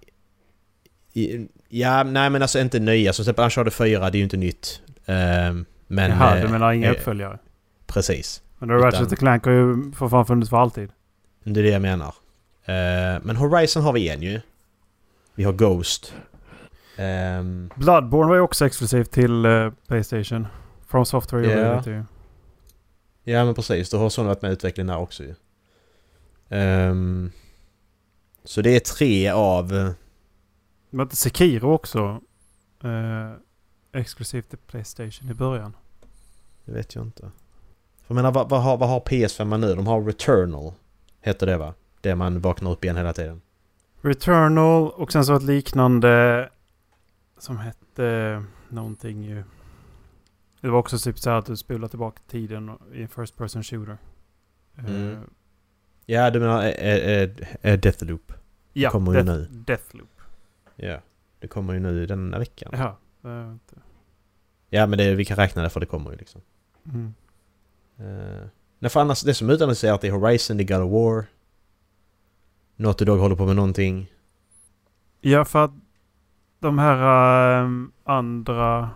[1.13, 3.13] i- Ja, nej men alltså inte nya.
[3.13, 4.81] Som till exempel Uncharted 4, det är ju inte nytt.
[5.05, 6.11] Ehm, men...
[6.11, 7.39] Jaha, du eh, menar inga eh, uppföljare?
[7.87, 8.41] Precis.
[8.59, 10.89] Men Ratchet utan- Clank har ju för fan funnits för alltid.
[11.43, 12.13] Det är det jag menar.
[12.65, 14.41] Eh, men Horizon har vi en ju.
[15.35, 16.13] Vi har Ghost.
[16.97, 20.47] Ehm, Bloodborne var ju också exklusivt till eh, Playstation.
[20.87, 21.75] From Software gjorde Ja.
[21.75, 22.03] det till.
[23.23, 25.35] Ja men precis, då har Sony varit med i utvecklingen där också ju.
[26.49, 27.31] Ehm,
[28.43, 29.73] så det är tre av...
[29.75, 29.89] eh,
[30.89, 32.21] Men Sekiro också
[32.83, 33.31] eh,
[33.91, 35.75] exklusivt till Playstation i början?
[36.65, 37.21] Det vet jag inte.
[37.21, 39.75] För jag menar, vad, vad, har, vad har PS5 nu?
[39.75, 40.73] De har Returnal.
[41.21, 41.73] Heter det va?
[42.01, 43.41] Det man vaknar upp igen hela tiden.
[44.01, 46.49] Returnal och sen så ett liknande
[47.37, 49.43] som hette någonting ju.
[50.61, 53.63] Det var också typ så här att du spolar tillbaka tiden i en first person
[53.63, 53.97] shooter.
[54.77, 55.11] Mm.
[55.13, 55.19] Eh,
[56.09, 57.29] Ja, du menar äh,
[57.61, 58.33] äh, Deathloop.
[58.73, 59.47] ja, kommer ju Death, nu.
[59.51, 60.21] Deathloop.
[60.75, 61.01] Ja.
[61.39, 62.71] Det kommer ju nu denna veckan.
[62.73, 62.97] Ja.
[63.27, 63.75] Det är inte-
[64.69, 66.41] Ja, men det, vi kan räkna det för det kommer ju liksom.
[66.85, 67.13] Mm.
[67.99, 68.47] Uh,
[68.79, 71.25] nej, för annars, det som utannonserat är Horizon, det är God of War.
[72.75, 74.11] Naughty Dog håller på med någonting.
[75.21, 75.71] Ja, för att
[76.59, 78.89] de här ehm, andra...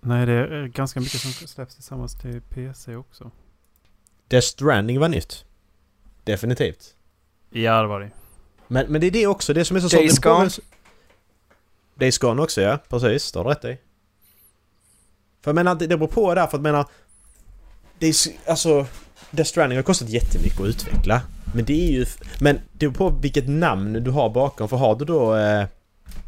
[0.00, 3.30] Nej, det är ganska mycket som släpps tillsammans till PC också.
[4.28, 5.44] Death Stranding var nytt.
[6.24, 6.94] Definitivt.
[7.50, 8.10] Ja, det var det.
[8.68, 10.50] Men, men det är det också, det som är så Days Gone.
[11.98, 13.32] Days Gone också ja, precis.
[13.32, 13.78] Det har du rätt i.
[15.42, 16.86] För jag menar, det, det beror på där för att jag menar...
[17.98, 18.14] Det är
[18.46, 18.86] alltså...
[19.30, 21.22] Death Stranding har kostat jättemycket att utveckla.
[21.54, 22.06] Men det är ju...
[22.40, 24.68] Men det beror på vilket namn du har bakom.
[24.68, 25.66] För har du då eh,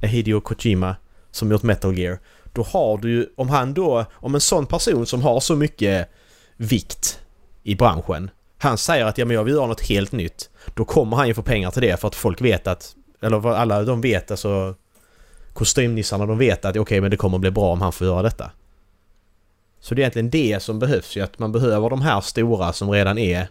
[0.01, 0.97] Hideo Kojima
[1.31, 2.19] som gjort Metal Gear.
[2.53, 3.27] Då har du ju...
[3.37, 4.05] Om han då...
[4.13, 6.09] Om en sån person som har så mycket
[6.57, 7.21] vikt
[7.63, 8.31] i branschen.
[8.59, 10.51] Han säger att ja, men jag vill göra något helt nytt.
[10.75, 12.97] Då kommer han ju få pengar till det för att folk vet att...
[13.23, 14.75] Eller vad alla de vet alltså...
[15.53, 18.51] Kostymnissarna de vet att okej men det kommer bli bra om han får göra detta.
[19.81, 21.21] Så det är egentligen det som behövs ju.
[21.21, 23.49] Att man behöver de här stora som redan är...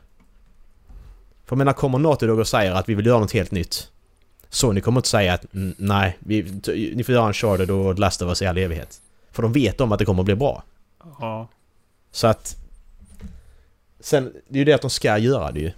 [1.45, 3.91] För jag menar kommer Naughty Dog och säger att vi vill göra något helt nytt.
[4.49, 6.61] Sony kommer inte säga att "Mm, nej, vi,
[6.95, 9.01] ni får göra en Uncharted och Last of Us i all evighet.
[9.31, 10.63] För de vet om att det kommer att bli bra.
[11.19, 11.47] Ja.
[12.11, 12.55] Så att...
[13.99, 15.71] Sen, det är ju det att de ska göra det ju.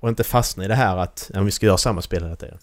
[0.00, 2.58] Och inte fastna i det här att ja, vi ska göra samma spel hela tiden.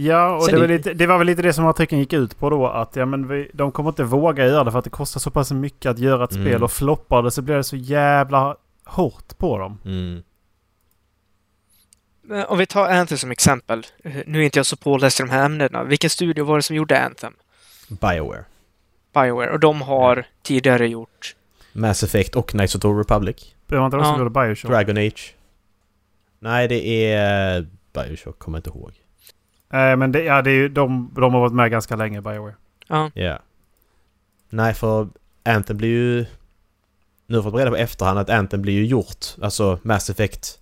[0.00, 2.50] Ja, och det var, lite, det var väl lite det som artikeln gick ut på
[2.50, 2.66] då.
[2.66, 5.30] Att ja, men vi, de kommer inte våga göra det för att det kostar så
[5.30, 6.44] pass mycket att göra ett Mm.
[6.44, 6.62] spel.
[6.64, 9.78] Och floppar det så blir det så jävla hårt på dem.
[9.84, 10.22] Mm.
[12.22, 13.86] Men Om vi tar Anthem som exempel.
[14.04, 15.84] Eh, Nu är inte jag så påläst i de här ämnena.
[15.84, 17.32] Vilken studio var det som gjorde Anthem?
[17.88, 18.44] Bioware.
[19.14, 19.50] Bioware.
[19.50, 21.34] Och de har tidigare gjort...
[21.72, 23.54] Mass Effect och Knights of the Republic.
[23.66, 24.70] Det var inte de som gjorde Bioshock.
[24.70, 25.34] Dragon Age.
[26.38, 27.66] Nej, det är...
[27.92, 28.92] Bioshock, kommer jag inte ihåg.
[29.70, 32.54] Nej, men det, ja, det är ju, de, de har varit med ganska länge, Bioware.
[32.88, 33.10] Ja.
[33.14, 33.38] Ja.
[34.50, 35.08] Nej, för
[35.42, 36.26] Anthem blir ju...
[37.26, 39.26] Nu har jag fått reda på efterhand att Anthem blir ju gjort.
[39.42, 40.58] Alltså Mass Effect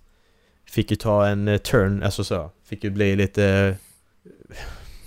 [0.65, 2.51] fick ju ta en eh, turn, alltså så.
[2.63, 3.75] Fick ju bli lite...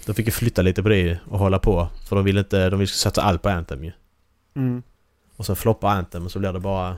[0.06, 1.88] De fick ju flytta lite på det och hålla på.
[2.08, 2.70] För de vill inte...
[2.70, 3.92] De vill satsa allt på Anthem ju.
[4.56, 4.82] Mm.
[5.36, 6.96] Och sen floppar Anthem och så blir det bara...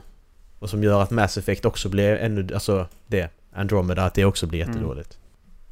[0.59, 2.53] Och som gör att Mass Effect också blir ännu...
[2.53, 3.29] Alltså det.
[3.53, 5.03] Andromeda, att det också blir Mm.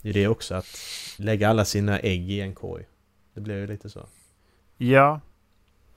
[0.01, 0.65] Det är det också att
[1.17, 2.83] lägga alla sina ägg i en korg.
[3.33, 4.05] Det blir ju lite så.
[4.77, 5.19] Ja.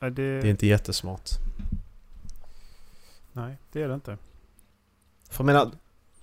[0.00, 1.30] Det, Det är inte jättesmart.
[3.32, 4.16] nej, det är det inte.
[5.30, 5.70] För jag menar,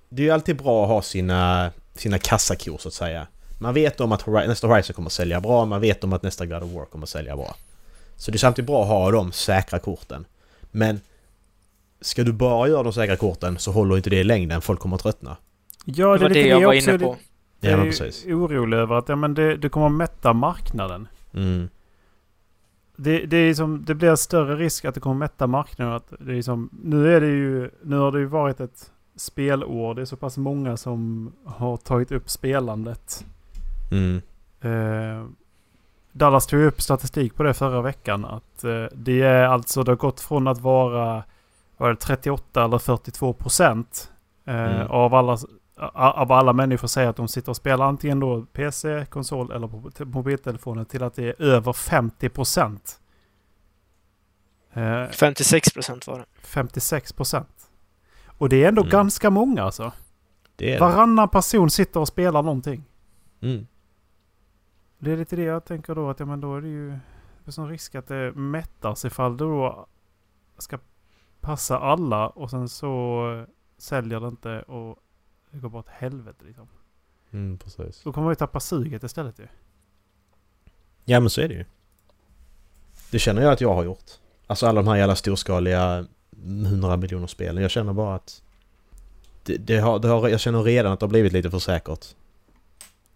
[0.10, 3.28] det är ju alltid bra att ha sina, sina kassakor så att säga.
[3.60, 6.24] Man vet om att Hori- nästa Horizon kommer att sälja bra, man vet om att
[6.24, 7.56] nästa God of War kommer att sälja bra.
[8.15, 10.26] Så det är samtidigt bra att ha de säkra korten.
[10.72, 11.02] Men
[12.02, 14.96] ska du bara göra de säkra korten så håller inte det i längden, folk kommer
[14.96, 15.38] att tröttna.
[15.86, 17.17] Ja, Det var det lite jag var inne på.
[17.63, 18.26] Jag är precis.
[18.26, 21.08] orolig över att ja, men det, det kommer att mätta marknaden.
[21.34, 21.69] Mm.
[22.95, 25.93] Det, det, är som, det blir större risk att det kommer mätta marknaden.
[25.93, 29.95] Att det är som, nu, är det ju, nu har det ju varit ett spelår.
[29.95, 33.26] Det är så pass många som har tagit upp spelandet.
[33.91, 34.21] Mm.
[34.62, 35.26] Eh,
[36.12, 38.26] Dallas tog upp statistik på det förra veckan.
[38.26, 41.24] Att eh, det är alltså, det har gått från att vara
[41.78, 44.12] var det 38 eller 42 procent
[44.45, 44.88] eh, Mm.
[44.91, 45.38] av, alla,
[45.94, 49.91] av alla människor säger att de sitter och spelar antingen då PC, konsol eller på
[49.91, 53.00] te- mobiltelefonen till att det är över 50 procent.
[54.74, 56.26] Eh, 56 procent var det.
[56.41, 57.70] 56 procent.
[58.26, 58.91] Och det är ändå Mm.
[58.91, 59.91] ganska många alltså.
[60.56, 60.80] Det är det.
[60.80, 62.84] Varannan person sitter och spelar någonting.
[63.41, 63.67] Mm.
[65.00, 66.91] Det är lite det jag tänker då att ja, men då är det ju
[67.46, 69.88] en sån risk att det mättas ifall det då
[70.58, 70.78] ska
[71.39, 73.46] passa alla och sen så
[73.78, 74.98] säljer det inte och
[75.52, 76.68] det går bara åt helvete liksom.
[77.32, 78.02] Mm, precis.
[78.04, 79.48] Då kommer vi tappa suget istället ju.
[81.06, 81.66] Ja men så är det ju.
[83.12, 84.12] Det känner jag att jag har gjort.
[84.48, 86.06] Alltså alla de här jävla storskaliga
[86.44, 87.62] 100 miljoner spelen.
[87.62, 88.42] Jag känner bara att...
[89.44, 92.06] Det, det har, det har, jag känner redan att det har blivit lite för säkert.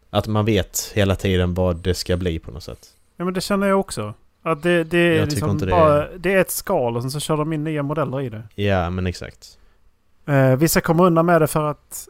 [0.10, 2.96] Att man vet hela tiden vad det ska bli på något sätt.
[3.18, 4.14] Ja men det känner jag också.
[4.42, 7.20] Att det, det, är, liksom inte det bara, det är ett skal och sen så
[7.20, 8.44] kör de in nya modeller i det.
[8.56, 9.58] Ja men exakt.
[10.26, 12.08] Eh, vissa kommer undan med det för att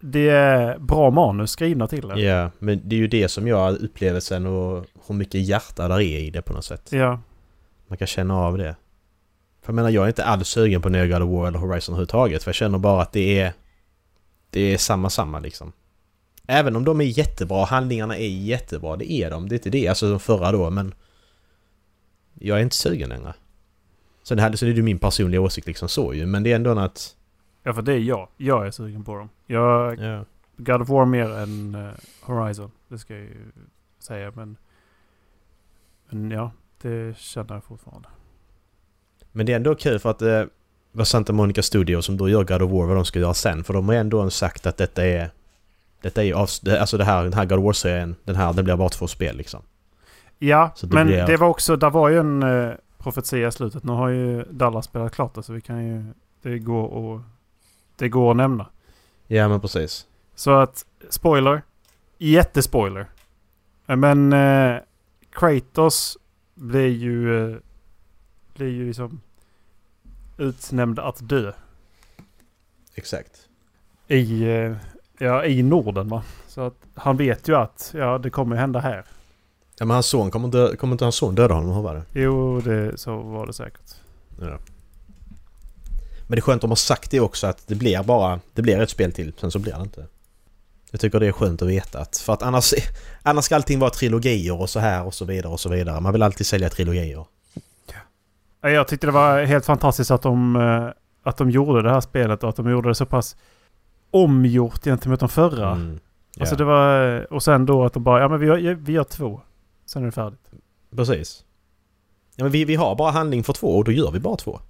[0.00, 2.20] det är bra manus skrivna till det.
[2.20, 6.18] Ja men det är ju det som gör upplevelsen och hur mycket hjärta där är
[6.18, 6.92] i det på något sätt.
[6.92, 7.20] Ja.
[7.86, 8.76] Man kan känna av det.
[9.62, 11.92] För jag menar, jag är inte alls sugen på nya God of War eller Horizon
[11.92, 12.42] överhuvudtaget.
[12.42, 13.52] För jag känner bara att det är...
[14.50, 15.72] Det är samma samma liksom.
[16.46, 19.48] Även om de är jättebra, handlingarna är jättebra, det är de.
[19.48, 20.94] Det är inte det, alltså de förra då, men...
[22.40, 23.34] Jag är inte sugen längre.
[24.22, 26.52] Så det här så det är ju min personliga åsikt liksom så ju, men det
[26.52, 27.14] är ändå att...
[27.62, 28.28] Ja, för det är jag.
[28.36, 29.28] Jag är sugen på dem.
[29.46, 29.98] Jag...
[30.00, 30.24] Ja.
[30.56, 31.90] God of War mer än eh,
[32.22, 32.70] Horizon.
[32.88, 33.52] Det ska jag ju
[33.98, 34.32] säga.
[34.34, 34.56] Men,
[36.10, 36.50] men ja,
[36.82, 38.08] det känner jag fortfarande.
[39.32, 40.48] Men det är ändå kul för att det
[40.92, 43.64] var Santa Monica Studio som då gör God of War vad de ska göra sen.
[43.64, 45.30] För de har ändå sagt att detta är...
[46.02, 48.88] Detta är alltså det här, den här God of War-serien, den här, den blir bara
[48.88, 49.62] två spel liksom.
[50.38, 53.84] Ja, det men blir- det var också, där var ju en uh, profetia i slutet.
[53.84, 56.04] Nu har ju Dallas spelat klart det så vi kan ju,
[56.42, 57.22] det går att,
[57.98, 58.66] det går att nämna.
[59.26, 60.06] Ja men precis.
[60.34, 61.62] Så att, spoiler.
[62.18, 63.06] Jättespoiler.
[63.86, 64.76] Eh, Men eh,
[65.30, 66.18] Kratos
[66.54, 67.56] blir ju, eh,
[68.54, 69.20] blir ju liksom
[70.38, 71.52] utnämnd att dö
[72.94, 73.48] Exakt.
[74.08, 74.76] i, eh,
[75.18, 76.22] ja, i Norden va.
[76.46, 79.04] Så att han vet ju att ja, det kommer hända här.
[79.78, 81.82] Ja men hans son, kommer inte, kommer inte hans son döda honom?
[81.82, 82.20] Var det?
[82.20, 83.94] Jo, det, så var det säkert.
[84.40, 84.58] Ja.
[86.28, 88.40] Men det är skönt att de har sagt det också att det blir bara...
[88.54, 90.06] Det blir ett spel till, sen så blir det inte.
[90.90, 92.16] Jag tycker det är skönt att veta att...
[92.16, 92.74] För att annars...
[93.22, 96.00] Annars ska allting vara trilogier och så här och så vidare och så vidare.
[96.00, 97.24] Man vill alltid sälja trilogier.
[98.60, 100.88] Ja, Jag tyckte det var helt fantastiskt att de, eh,
[101.22, 103.36] att de gjorde det här spelet och att de gjorde det så pass
[104.10, 105.70] omgjort gentemot de förra.
[105.70, 106.00] Mm.
[106.34, 107.26] Ja, Alltså det var...
[107.32, 109.40] Och sen då att de bara, ja men vi gör, vi gör två.
[109.86, 110.40] Sen är det färdigt.
[110.96, 111.44] precis.
[112.36, 114.60] Ja, men vi, vi har bara handling för två och då gör vi bara två.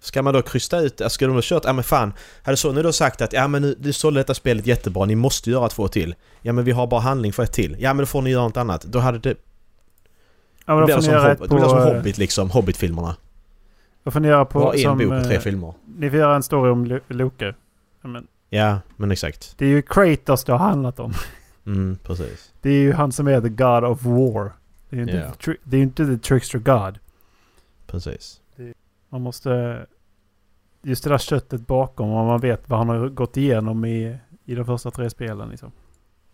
[0.00, 1.00] Ska man då krysta ut...
[1.00, 1.62] alltså, Ska de då kört...
[1.64, 2.12] Ja men fan.
[2.42, 5.50] Hade Sony då sagt att ja men nu, du sålde detta spelet jättebra, ni måste
[5.50, 6.14] göra två till.
[6.42, 7.76] Ja men vi har bara handling för ett till.
[7.78, 8.82] Ja men då får ni göra något annat.
[8.82, 9.34] Då hade det...
[10.66, 11.44] Ja Det men blir då får som, ni göra ett på...
[11.46, 13.16] det blir som eh, Hobbit liksom, Hobbit-filmerna.
[14.04, 14.72] Då får ni göra på...
[14.74, 15.74] En som, bok och tre eh, filmer.
[15.98, 17.54] Ni får göra en story om Lo- Loke.
[18.02, 19.54] Ja, men Ja, men exakt.
[19.58, 21.12] det är ju Kratos det har handlat om.
[21.66, 22.52] Mm, precis.
[22.62, 24.52] Det är ju han som är the God of War.
[24.90, 25.32] Det är ju inte, Ja.
[25.44, 26.98] the, det är inte the trickster God.
[27.86, 28.40] Precis.
[29.16, 29.86] Man måste...
[30.82, 34.54] Just det där köttet bakom, om man vet vad han har gått igenom i, i
[34.54, 35.72] de första tre spelen liksom.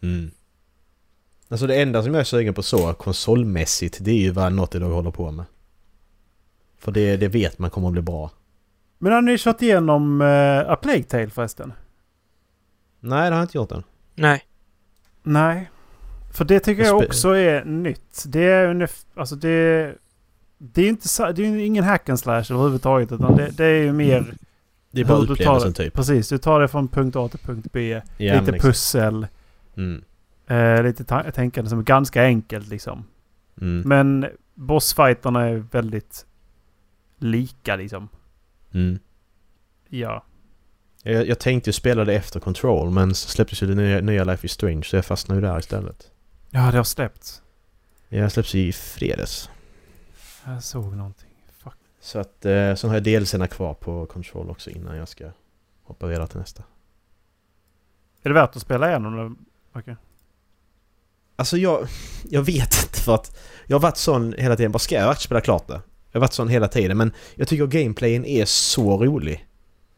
[0.01, 0.31] Mm.
[1.49, 4.79] Alltså det enda som jag är sugen på så konsolmässigt det är ju vad Naughty
[4.79, 5.45] Dog håller på med.
[6.79, 8.31] För det, det vet man kommer att bli bra.
[8.99, 11.73] Men har ni kört igenom uh, A Plague Tale förresten?
[13.01, 13.83] Nej, det har jag inte gjort än.
[14.15, 14.43] Nej.
[15.23, 15.71] Nej.
[16.33, 18.25] För det tycker Jag också är nytt.
[18.27, 19.95] Det är ungef- alltså det...
[20.65, 23.65] Det är inte sa- det är ju ingen hack and slash överhuvudtaget utan det, det
[23.65, 24.35] är ju mer...
[24.91, 25.85] Det är bara upplevelsen det.
[25.85, 25.95] typ.
[25.95, 28.01] Precis, du tar det från punkt A till punkt B.
[28.17, 29.27] Ja, lite pussel.
[29.77, 30.05] Mm.
[30.47, 33.05] Eh, lite tänkande som är ganska enkelt liksom.
[33.61, 33.89] Mm.
[33.89, 36.27] Men bossfighterna är väldigt
[37.19, 38.09] lika liksom.
[38.73, 38.99] Mm.
[39.89, 40.25] Ja.
[41.03, 44.25] Jag, jag tänkte ju spela det efter Control men så släpptes ju det nya, nya
[44.25, 46.11] Life is Strange så jag fastnade ju där istället.
[46.51, 47.43] Ja, det har släppts.
[48.09, 49.51] Jag släpps i fredags.
[50.47, 51.29] Jag såg någonting.
[51.59, 51.75] Fuck.
[52.01, 55.31] Så att eh, sen har jag delserna kvar på Control också innan jag ska
[55.83, 56.63] hoppa vidare till nästa.
[58.23, 59.35] Är det värt att spela igenom det?
[59.79, 59.97] Okej.
[61.37, 61.87] Alltså jag,
[62.31, 64.73] jag vet inte för att jag har varit sån hela tiden.
[64.73, 65.81] Bara ska jag verkligen spela klart det?
[66.11, 69.47] Jag har varit sån hela tiden men jag tycker gameplayen är så rolig.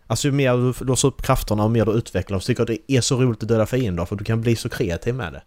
[0.07, 2.93] Alltså ju mer du låser upp krafterna och mer du utvecklar så tycker jag det
[2.93, 5.43] är så roligt att döda fiender för du kan bli så kreativ med det.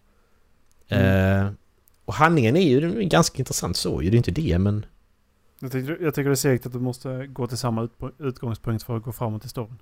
[0.96, 1.50] Eh,
[2.08, 4.86] och handlingen är ju ganska intressant så ju, det är inte det men...
[5.60, 8.82] Jag tycker, jag tycker det är segt att du måste gå till samma ut, utgångspunkt
[8.82, 9.78] för att gå framåt i storyn.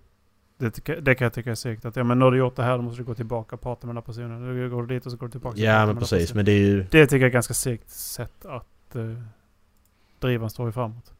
[0.59, 1.85] Det, det kan jag tycka är segt.
[1.85, 3.87] Att ja, men när du gjort det här då måste du gå tillbaka och prata
[3.87, 4.57] med den här personen.
[4.57, 5.59] Du går dit och så går du tillbaka.
[5.59, 6.83] Ja men precis men det är ju...
[6.91, 9.23] Det tycker jag är ganska segt sätt att uh,
[10.21, 11.12] driva en story framåt.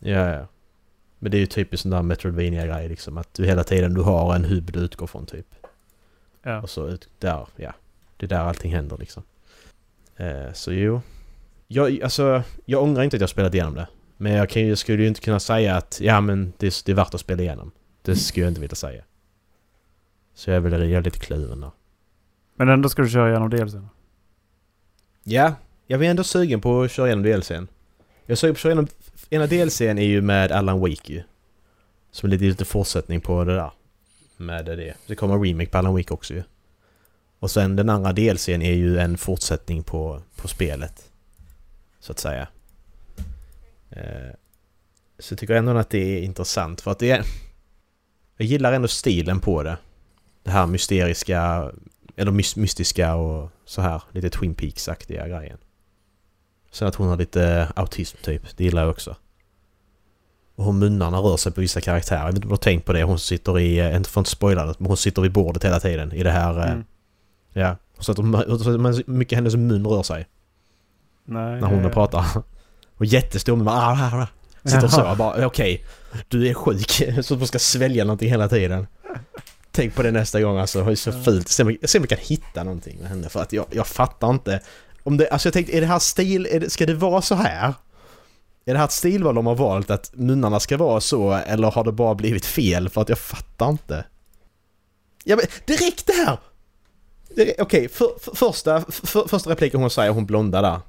[0.00, 0.46] Ja ja.
[1.18, 4.00] Men det är ju typiskt sån där metroidvania grej liksom att du hela tiden du
[4.00, 5.54] har en hub du utgår från typ.
[6.42, 6.62] Ja.
[6.62, 7.72] Och så ut, där, ja.
[8.16, 9.22] Det är där allting händer liksom.
[10.22, 11.00] Eh, så jo.
[11.68, 13.88] Jag, alltså, jag ångrar inte att jag spelat igenom det.
[14.16, 16.92] Men jag, kan, jag skulle ju inte kunna säga att ja men det, är- det
[16.92, 17.70] är värt att spela igenom.
[18.02, 19.02] Det skulle jag inte vilja säga.
[20.34, 21.70] Så jag är väl jag är lite kluven där.
[22.54, 23.88] Men ändå ska du köra igenom DLCn.
[25.24, 25.54] Ja,
[25.86, 27.68] jag var ändå sugen på att köra igenom DLCn.
[28.26, 28.86] Jag är sugen på att köra igenom...
[29.30, 31.22] Ena DLCn är ju med Alan Wake ju.
[32.10, 33.70] Som är lite, lite fortsättning på det där.
[34.36, 34.94] Med det.
[35.06, 36.42] Det kommer en remake på Alan Wake också ju.
[37.42, 41.10] Och sen den andra DLCn är ju en fortsättning på, på spelet.
[42.00, 42.48] Så att säga.
[43.90, 44.34] Eh,
[45.18, 47.24] så jag tycker ändå att det är intressant för att det är...
[48.36, 49.76] Jag gillar ändå stilen på det.
[50.42, 51.72] Det här mysteriska,
[52.16, 55.58] eller mystiska och så här lite Twin Peaks-aktiga grejen.
[56.70, 59.16] Sen att hon har lite autism typ, det gillar jag också.
[60.54, 62.20] Och hur munnarna rör sig på vissa karaktärer.
[62.20, 63.02] Jag vet inte om du har tänkt på det.
[63.02, 65.80] Hon sitter i, eh, inte för att spoila det, men hon sitter vid bordet hela
[65.80, 66.58] tiden i det här...
[66.58, 66.84] Eh, mm.
[67.52, 67.76] Ja.
[67.98, 70.26] Och så att hon, hur mycket hennes mun rör sig
[71.24, 72.26] Nej, när hon det- pratar.
[72.96, 73.68] Och jättestor mun.
[73.68, 74.26] Ah, ah, ah.
[74.68, 75.84] Sitter så och bara okej,
[76.28, 77.02] du är sjuk.
[77.24, 78.86] Så du ska svälja någonting hela tiden.
[79.70, 80.84] Tänk på det nästa gång alltså.
[80.84, 81.48] Det är så fult.
[81.48, 83.28] Se om jag- jag kan hitta någonting med henne.
[83.28, 84.60] För att jag, jag fattar inte.
[85.02, 86.42] Om det, alltså jag tänkte, är det här stil...
[86.60, 87.74] Det, ska det vara så här?
[88.64, 91.84] Är det här ett stilval de har valt att munnarna ska vara så eller har
[91.84, 92.88] det bara blivit fel?
[92.88, 94.04] För att jag fattar inte.
[95.24, 96.38] Ja men direkt det
[97.58, 100.80] Okej, för, för, första, för, första repliken hon säger, hon blonda där.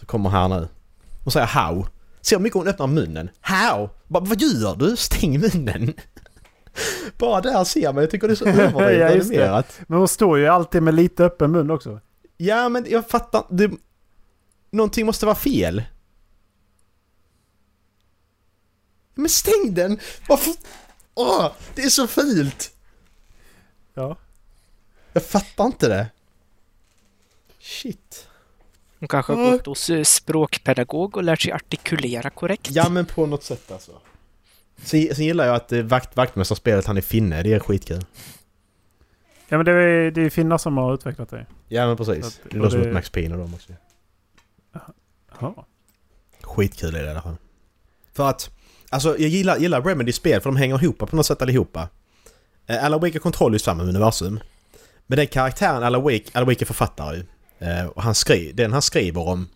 [0.00, 0.68] Så kommer här nu.
[1.24, 1.86] Hon säger how.
[2.20, 3.30] Se hur mycket hon öppnar munnen.
[3.40, 3.88] How?
[4.08, 4.96] Bara, vad gör du?
[4.96, 5.94] Stäng munnen!
[7.18, 8.46] Bara där ser man, jag tycker det är så
[8.80, 9.62] överdrivet Ja.
[9.86, 12.00] Men hon står ju alltid med lite öppen mun också.
[12.36, 13.70] Ja men jag fattar det,
[14.70, 15.82] Någonting måste vara fel.
[19.14, 19.98] Men stäng den!
[20.28, 20.54] Varför?
[21.14, 22.74] Åh, det är så fult!
[23.94, 24.16] Ja.
[25.14, 26.06] Jag fattar inte det.
[27.60, 28.28] Shit.
[28.98, 32.68] Hon kanske har gått hos eh, språkpedagog och lärt sig artikulera korrekt.
[32.70, 33.92] Ja men på något sätt alltså.
[34.76, 38.04] Sen, sen gillar jag att eh, vakt, vaktmästarspelet han är finne, det är skitkul.
[39.48, 41.46] Ja men det är, det är finnar som har utvecklat det.
[41.68, 42.26] Ja men precis.
[42.26, 43.72] Att- Det låter som det- ett Max Payne och dem också.
[45.40, 45.66] Ja.
[46.42, 47.36] Skitkul är det i alla fall.
[48.12, 48.50] För att,
[48.88, 51.88] alltså jag gillar, gillar Remedys spel för de hänger ihop på något sätt allihopa.
[52.66, 54.40] Eh, Alan Wake har kontroll just samma universum.
[55.06, 57.24] Men den karaktären Alan Wake, Alan Wake är författare ju.
[57.58, 59.48] Eh, och han skri, den han skriver om...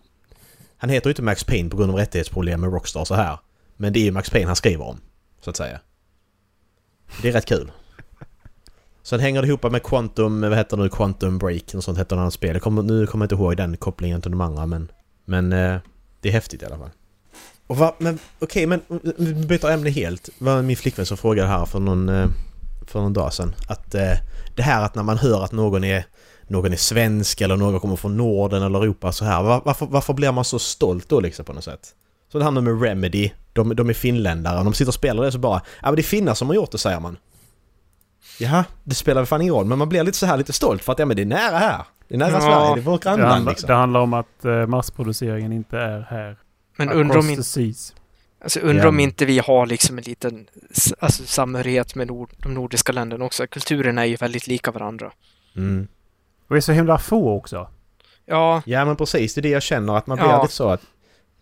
[0.77, 3.37] Han heter ju inte Max Payne på grund av rättighetsproblem med Rockstar så här.
[3.77, 5.01] Men det är ju Max Payne han skriver om.
[5.41, 5.79] Så att säga.
[7.21, 7.71] Det är rätt kul.
[9.03, 12.15] Sen hänger det ihop med Quantum, vad heter det nu, Quantum Break och sånt heter
[12.15, 12.55] det annat spel.
[12.55, 14.91] Jag kommer, nu kommer jag inte ihåg den kopplingen till de andra men...
[15.25, 15.79] Men eh,
[16.21, 16.89] det är häftigt i alla fall.
[17.67, 18.81] Och va, men okej men
[19.17, 20.23] vi byter ämne helt.
[20.23, 22.27] Det var min flickvän som frågade här för någon, eh,
[22.89, 23.55] för någon dag sedan.
[23.69, 24.13] Att eh,
[24.55, 26.05] det här att när man hör att någon är,
[26.47, 29.43] någon är svensk eller någon kommer från Norden eller Europa så här.
[29.43, 31.95] var- Varför, varför blir man så stolt då liksom på något sätt?
[32.31, 33.31] Så det handlar med Remedy.
[33.53, 36.01] De, de är finländare och de sitter och spelar det så bara Ja men det
[36.01, 37.17] är finnar som har gjort det säger man.
[38.39, 40.83] Jaha, det spelar väl fan ingen roll men man blir lite så här lite stolt
[40.83, 41.81] för att ja men det är nära här.
[42.07, 42.39] Det är nära Ja.
[42.41, 43.67] Sverige, det är vårt grannland handlar, liksom.
[43.67, 46.37] det handlar om att eh, massproduceringen inte är här.
[46.77, 47.43] Men undrar om, in.
[48.41, 48.89] Alltså, undrar Ja.
[48.89, 50.47] om inte vi har liksom en liten
[50.99, 53.47] alltså, samhörighet med nord, de nordiska länderna också.
[53.47, 55.11] Kulturerna är ju väldigt lika varandra.
[55.55, 55.87] Mm.
[56.47, 57.69] Och är så himla få också.
[58.25, 60.41] Ja, Ja men precis, det är det jag känner att man blir Ja.
[60.41, 60.81] lite så att...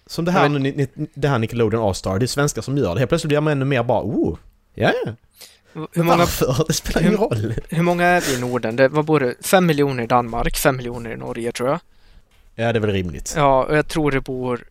[0.05, 2.93] Som det här, Ja, ni- ni- det här Nickelodeon All-Star, det är svenskar som gör
[2.93, 2.99] det.
[2.99, 4.37] Helt plötsligt blir man ännu mer bara oh,
[4.73, 5.11] ja ja.
[5.93, 6.63] hur många, Varför?
[6.67, 7.53] Det spelar ingen roll.
[7.69, 8.75] hur många är vi i Norden?
[8.75, 11.79] Det var både fem miljoner i Danmark, fem miljoner i Norge tror jag.
[12.55, 13.33] Ja det är väl rimligt.
[13.37, 14.63] Ja, och jag tror det bor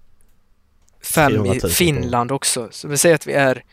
[1.07, 2.69] fem 300 i 000 Finland också.
[2.71, 3.65] Så vi säger att vi är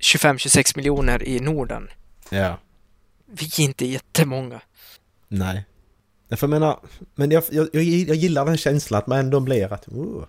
[0.00, 1.88] 25-26 miljoner i Norden.
[2.30, 2.58] Ja.
[3.26, 4.60] Vi är inte jättemånga.
[5.28, 5.64] Nej.
[6.28, 6.78] Jag får mena,
[7.14, 10.24] men jag, jag, jag, jag gillar den känslan att man ändå blir att oh,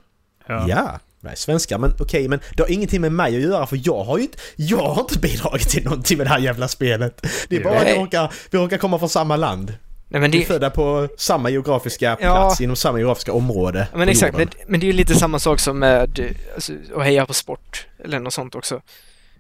[0.47, 0.65] Ja.
[0.69, 0.99] ja.
[1.19, 4.17] Nej, svenskar, men okej, men det har ingenting med mig att göra för jag har
[4.17, 7.25] ju inte, jag har inte bidragit till någonting med det här jävla spelet.
[7.49, 7.93] Det är bara att Nej.
[7.93, 9.73] vi råkar, vi råkar komma från samma land.
[10.07, 12.35] Nej, men Vi är det, födda på samma geografiska Ja.
[12.35, 13.87] plats inom samma geografiska område.
[13.91, 16.19] Ja, men exakt, men, men det är ju lite samma sak som med
[16.55, 18.81] alltså, att heja på sport eller något sånt också.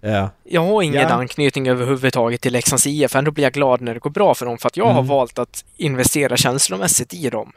[0.01, 0.29] Ja.
[0.43, 1.07] Jag har ingen Ja.
[1.09, 4.57] anknytning överhuvudtaget till Leksands IF, ändå blir jag glad när det går bra för dem
[4.57, 5.07] för att jag har Mm.
[5.07, 7.51] valt att investera känslomässigt i dem.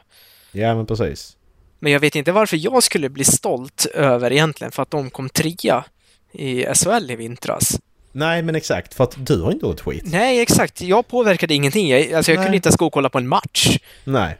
[0.51, 1.35] ja, men precis.
[1.79, 5.29] Men jag vet inte varför jag skulle bli stolt över egentligen för att de kom
[5.29, 5.83] trea
[6.31, 7.79] i SHL i vintras.
[8.11, 8.93] Nej, men exakt.
[8.93, 10.03] För att du har inte gjort skit.
[10.05, 10.81] Nej, exakt.
[10.81, 11.89] Jag påverkade ingenting.
[11.89, 12.45] Jag, alltså, jag Nej.
[12.45, 13.77] kunde inte ens gå och kolla på en match.
[14.03, 14.37] Nej.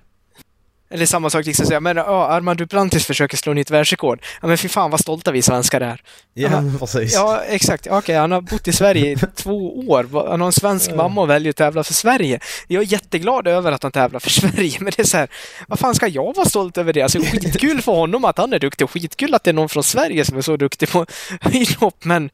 [0.91, 4.21] Eller samma sak, liksom säga, men ja, Armand Duplantis försöker slå nytt världsrekord.
[4.41, 6.01] Ja, men fy fan vad stolta vi svenskar är.
[6.33, 7.13] Ja, men precis.
[7.13, 7.87] Ja, exakt.
[7.87, 10.29] Okej, han har bott i Sverige i två år.
[10.29, 12.39] Han har en svensk mamma och väljer att tävla för Sverige.
[12.67, 15.29] Jag är jätteglad över att han tävlar för Sverige, men det är så här,
[15.67, 17.01] vad fan ska jag vara stolt över det?
[17.01, 19.83] Alltså skitkul för honom att han är duktig och skitkul att det är någon från
[19.83, 21.05] Sverige som är så duktig på
[21.41, 22.29] höjdhopp, men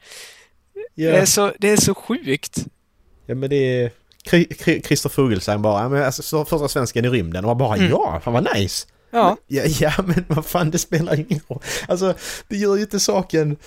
[0.95, 1.11] ja.
[1.11, 2.65] det, är så, det är så sjukt.
[3.25, 3.91] ja, men det är...
[4.81, 7.89] Christer Fuglesang bara, ja, men alltså, så första svensken i rymden och man bara Mm.
[7.89, 8.87] ja, fan vad nice!
[9.11, 11.59] Ja, Ja, ja, men vad fan det spelar ingen roll.
[11.87, 12.13] Alltså,
[12.47, 13.57] det gör ju inte saken...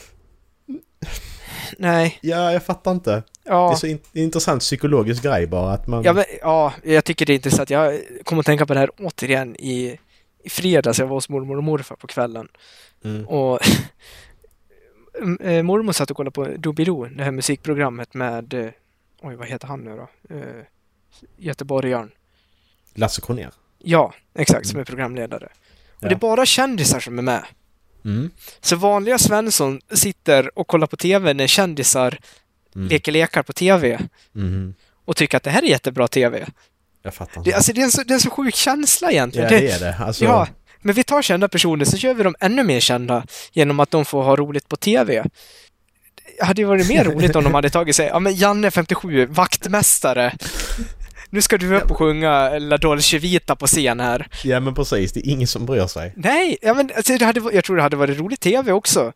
[1.79, 3.11] nej, Ja, jag fattar inte.
[3.11, 3.77] Det är ja.
[3.77, 6.03] så in- intressant psykologisk grej bara att man...
[6.05, 7.71] Ja, men, ja, jag tycker det är intressant.
[7.71, 9.99] Jag kommer att tänka på det här återigen i,
[10.45, 10.99] i fredags.
[10.99, 12.49] Jag var hos mormor och morfar på kvällen.
[13.05, 13.27] Mm.
[13.29, 13.61] Och
[15.41, 18.71] eh, mormor satt och kollade på Doobidoo, det här musikprogrammet med, eh,
[19.23, 20.35] oj vad heter han nu då?
[20.37, 20.43] Eh,
[21.37, 22.11] Göteborgaren.
[22.95, 23.51] Lasse Kronér.
[23.79, 25.47] Ja, exakt, som är programledare.
[25.97, 26.09] Och Ja.
[26.09, 27.45] det är bara kändisar som är med.
[28.05, 28.31] Mm.
[28.61, 32.19] Så vanliga Svensson sitter och kollar på TV när kändisar
[32.75, 32.89] Mm.
[32.89, 33.99] leker lekar på TV
[34.33, 34.75] Mhm.
[35.05, 36.47] och tycker att det här är jättebra TV.
[37.03, 39.53] Jag fattar Det, alltså, det, är en så, det är en så sjuk känsla egentligen.
[39.53, 39.97] Ja, det är det.
[39.99, 40.47] Alltså, Ja,
[40.83, 44.05] men vi tar kända personer så gör vi dem ännu mer kända genom att de
[44.05, 45.25] får ha roligt på TV.
[46.39, 49.27] Det hade ju varit mer roligt om de hade tagit sig, ja men Janne 57,
[49.27, 50.33] vaktmästare.
[51.31, 54.29] Nu ska du upp och sjunga La Dolce Vita på scen här.
[54.45, 55.13] ja, men precis.
[55.13, 56.13] Det är ingen som bryr sig.
[56.17, 59.13] Nej, ja men alltså, det hade, jag tror det hade varit roligt TV också.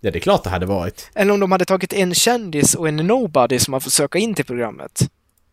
[0.00, 1.10] Ja, det är klart det hade varit.
[1.14, 4.34] Eller om de hade tagit en kändis och en nobody som man får söka in
[4.34, 5.08] till programmet.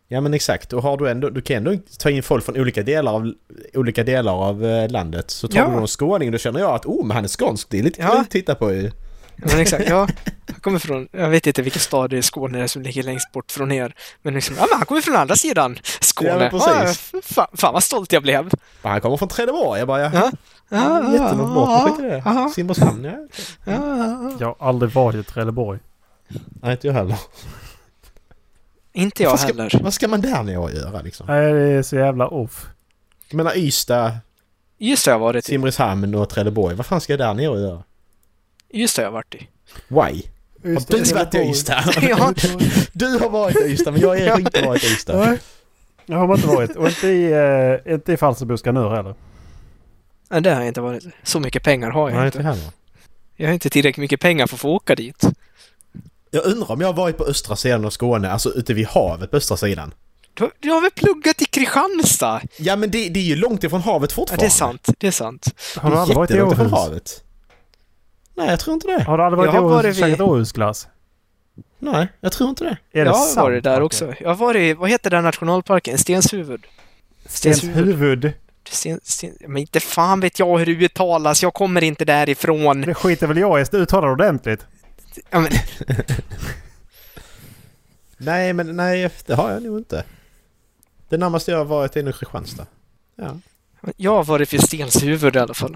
[0.07, 0.73] Ja, men exakt.
[0.73, 3.33] Och har du ändå, du kan ändå ta in folk från olika delar av,
[3.73, 5.31] olika delar av eh, landet.
[5.31, 5.65] Så tar Ja.
[5.67, 7.67] du någon skåning, då känner jag att oh, men han är skånsk.
[7.69, 8.09] Det är lite Ja.
[8.09, 8.91] kul att titta på ju.
[9.35, 10.07] Men exakt, ja.
[10.51, 13.31] Han kommer från, jag vet inte vilken stad i Skåne det är som ligger längst
[13.31, 13.95] bort från er.
[14.21, 16.43] Men liksom, ja men han kommer från andra sidan Skåne.
[16.43, 17.09] Ja, precis.
[17.13, 18.43] Ja, fan, fan vad stolt jag blev.
[18.81, 19.79] Men han kommer från Trelleborg.
[19.79, 20.09] Jag bara, ja.
[20.13, 20.31] Ja.
[20.69, 21.83] Ja, Jättelångt bort.
[21.89, 22.21] Skit i det.
[22.25, 23.11] ja, Simrishamn, ja.
[23.65, 24.31] ja, ja.
[24.39, 25.79] Jag har aldrig varit i Trelleborg.
[26.61, 27.17] Nej, inte jag heller.
[28.95, 29.79] Inte jag vad, ska, heller.
[29.83, 31.27] vad ska man där nere och göra liksom?
[31.27, 32.67] Nej, det är så jävla off.
[33.29, 34.11] Jag menar Ystad,
[34.77, 35.47] Just det har jag varit i.
[35.47, 36.75] Simrishamn och Trelleborg.
[36.75, 37.83] Vad fan ska jag där nere och göra?
[38.73, 39.47] Just det har jag varit i.
[39.87, 40.23] Why?
[40.73, 41.83] Har du varit i Ystad?
[42.01, 42.33] Ja.
[42.93, 45.17] Du har varit i Ystad men jag har inte varit i Ystad.
[45.17, 45.39] Nej.
[46.05, 46.75] Jag har inte varit.
[46.75, 49.15] Och inte i, uh, inte i Falsterbo Skanör heller.
[50.29, 51.03] Nej, det har jag inte varit.
[51.23, 52.37] Så mycket pengar har jag Nej, inte.
[52.37, 52.63] inte heller.
[53.35, 55.23] Jag har inte tillräckligt mycket pengar för att få åka dit.
[56.36, 59.31] Jag undrar om jag har varit på östra sidan av Skåne, alltså ute vid havet
[59.31, 59.93] på östra sidan.
[60.33, 62.41] Du, du har väl pluggat i Kristianstad?
[62.57, 64.43] Ja men det, det är ju långt ifrån havet Ja, fortfarande.
[64.43, 64.88] det är sant.
[64.97, 65.45] Det är sant.
[65.77, 66.71] Har du aldrig varit i Åhus?
[66.71, 67.23] havet.
[68.38, 69.03] Nej, jag tror inte det.
[69.03, 70.88] Har du aldrig varit Jag i Åhus varit och käkat Åhusglass?
[71.79, 72.69] Nej, jag tror inte det.
[72.99, 74.13] Är det jag har sant, varit där också.
[74.19, 75.97] Jag har varit i, vad heter den nationalparken?
[75.97, 76.61] Stenshuvud?
[77.25, 78.33] Stenshuvud.
[78.69, 81.43] Sten, sten, men inte fan vet jag hur det uttalas.
[81.43, 82.81] Jag kommer inte därifrån.
[82.81, 83.65] Det skiter väl jag i.
[83.71, 84.65] Du uttalar det ordentligt.
[85.30, 85.51] Ja, men,
[88.18, 90.03] Nej, men nej, det har jag nog inte.
[91.09, 92.66] Det närmaste jag har varit är nog Kristianstad.
[93.16, 93.39] Ja.
[93.97, 95.76] jag har varit vid Stenshuvud i alla fall.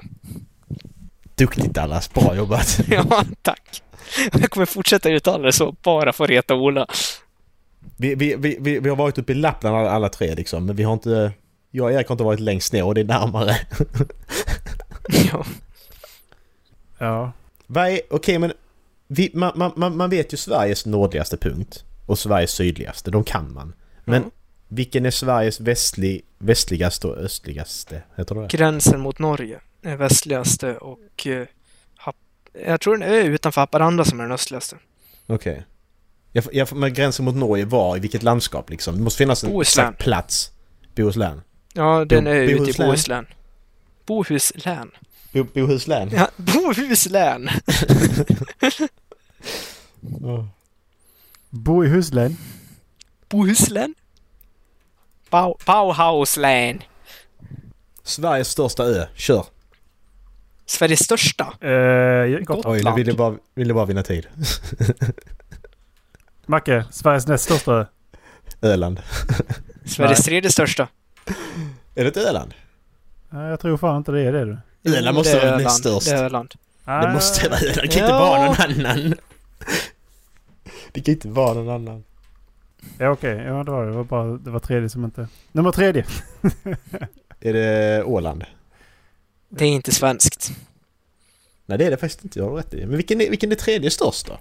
[1.35, 2.79] Duktigt Dallas, bra jobbat.
[2.89, 3.83] Ja, tack.
[4.31, 6.87] Jag kommer fortsätta uttala det så, bara för att reta Ola.
[7.97, 10.83] Vi, vi, vi, vi, har varit uppe i Lappland alla, alla tre liksom, men vi
[10.83, 11.31] har inte...
[11.71, 13.55] Jag och Erik har inte varit längst ner och det är närmare.
[15.31, 15.45] Ja.
[17.01, 17.31] Ja.
[18.09, 18.53] Okej men...
[19.11, 23.53] Vi, man, man, man man vet ju Sveriges nordligaste punkt och Sveriges sydligaste, de kan
[23.53, 23.73] man.
[24.05, 24.29] Men Ja.
[24.67, 28.01] vilken är Sveriges västlig, västligaste och östligaste?
[28.17, 28.47] Heter det?
[28.47, 31.47] Gränsen mot Norge är västligaste och eh,
[32.65, 34.77] jag tror den är utanför Haparanda som är den östligaste.
[35.27, 35.65] Okej.
[36.31, 38.97] Jag, jag, men gränsen mot Norge var i vilket landskap liksom?
[38.97, 39.85] Det måste finnas en Bohuslän.
[39.87, 40.51] exakt plats.
[40.95, 41.41] Bohuslän.
[41.73, 42.87] Ja, den är ute i Bohuslän.
[42.87, 43.25] Bohuslän.
[44.05, 44.91] Bohuslän.
[45.33, 46.09] Bo, Bohuslän?
[46.13, 47.49] Ja, Bohuslän.
[51.49, 52.37] Bo i Huslän.
[53.29, 53.95] Bohuslän?
[55.29, 56.83] Bau, Bauhauslän.
[58.03, 59.05] Sveriges största ö.
[59.15, 59.45] Kör!
[60.65, 61.43] Sveriges största.
[61.63, 62.65] Uh, gott.
[62.65, 64.27] Oj, nu vill jag bara, vill jag bara vinna tid.
[66.45, 67.85] Macke, Sveriges näst största ö.
[68.61, 69.01] Öland.
[69.85, 70.87] Sveriges tredje största.
[71.95, 72.53] Är det ett Öland?
[73.29, 74.57] Nej, jag tror fan inte det är det du.
[74.97, 76.09] Öland måste vara näst störst.
[76.09, 76.53] Det är Öland.
[76.85, 79.15] Det måste vara Öland, kan inte vara någon annan.
[80.91, 82.03] Det kan inte vara någon annan.
[82.97, 83.91] Ja okej, ja det var det.
[83.91, 85.27] Det var bara det var tredje som inte...
[85.51, 86.05] Nummer tredje.
[87.39, 88.43] Är det Åland?
[89.49, 90.51] Det är inte svenskt.
[91.65, 92.85] Nej det är det faktiskt inte, jag har rätt i.
[92.85, 94.39] Men vilken är, vilken är tredje störst då?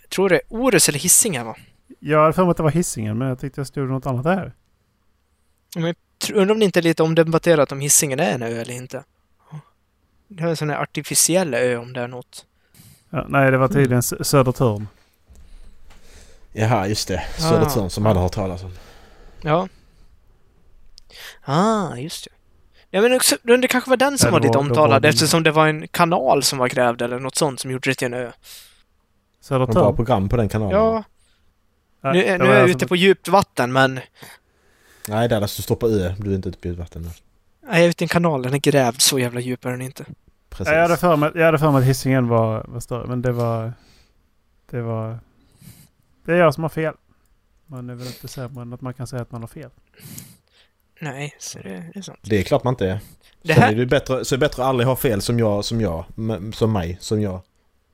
[0.00, 1.56] Jag tror det är Orust eller Hisingen va?
[1.98, 4.24] Jag hade för mig att det var hissingen men jag tyckte jag stod något annat
[4.24, 4.52] där.
[5.76, 5.94] Men
[6.32, 9.04] undrar om det inte är lite omdebatterat om Hisingen är en ö eller inte.
[10.28, 12.46] Det är en sån här artificiell ö om det är något.
[13.12, 14.88] Ja, nej, det var tydligen S- Södertörn.
[16.52, 17.18] Jaha, just det.
[17.38, 17.40] Ah.
[17.40, 18.72] Södertörn som alla har talas om.
[19.42, 19.68] Ja.
[21.44, 22.30] Ah, just det.
[22.90, 24.76] Ja, men också, det kanske var den som Ja, var det lite var- det var
[24.82, 25.08] omtalad den.
[25.10, 28.06] eftersom det var en kanal som var grävd eller något sånt som gjorde det till
[28.06, 28.18] en ö.
[28.24, 28.32] Har bra
[29.40, 29.96] Södertörn?
[29.96, 30.76] program på den kanalen.
[30.78, 31.04] Ja,
[32.00, 34.00] Nej, nu, nu var är jag alltså- ute på djupt vatten men
[35.08, 36.14] Nej Dallas, du står på ö.
[36.18, 37.08] Du är inte ute på djupt vatten nu.
[37.08, 38.42] nej, jag är ute i en kanal.
[38.42, 40.04] Den är grävd så jävla djup är den inte.
[40.52, 40.66] Precis.
[40.68, 43.22] Ja, Jag hade för mig, jag hade för mig att hissingen var, var större men
[43.22, 43.72] det var...
[44.70, 45.18] Det var...
[46.24, 46.94] Det är jag som har fel.
[47.66, 49.70] Man är väl inte sämre än att man kan säga att man har fel.
[51.00, 52.18] Nej, så det, det är sant.
[52.22, 53.00] Det är klart man inte är.
[53.42, 55.64] Det här, är det bättre, så är det bättre att aldrig ha fel som jag,
[55.64, 56.04] som jag,
[56.54, 57.40] som mig, som jag.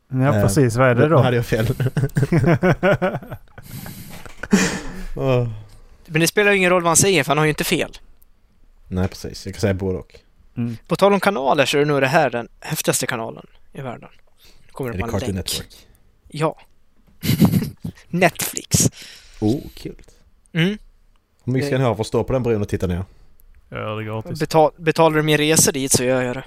[0.08, 1.18] Ja Eh, precis, vad är det Nu då?
[1.18, 1.66] hade jag fel.
[5.16, 5.48] Åh.
[6.06, 7.98] men det spelar ju ingen roll vad han säger för han har ju inte fel.
[8.88, 10.20] Nej precis, jag kan säga både och.
[10.58, 10.76] Mm.
[10.86, 13.46] På tal om kanaler så är nog det här den häftigaste kanalen.
[13.72, 14.08] i världen.
[14.72, 15.34] Kommer Är det Cartoon.
[15.34, 15.86] Network?
[16.28, 16.58] Ja.
[18.08, 18.90] Netflix.
[19.40, 20.02] Oh, kul.
[20.52, 20.78] Mm.
[21.44, 23.04] Hur mycket ska ni ha för att stå på den bron och titta ner?
[23.68, 24.40] Ja, det är gratis.
[24.40, 26.44] Betal, betalar du min resa dit så gör jag det.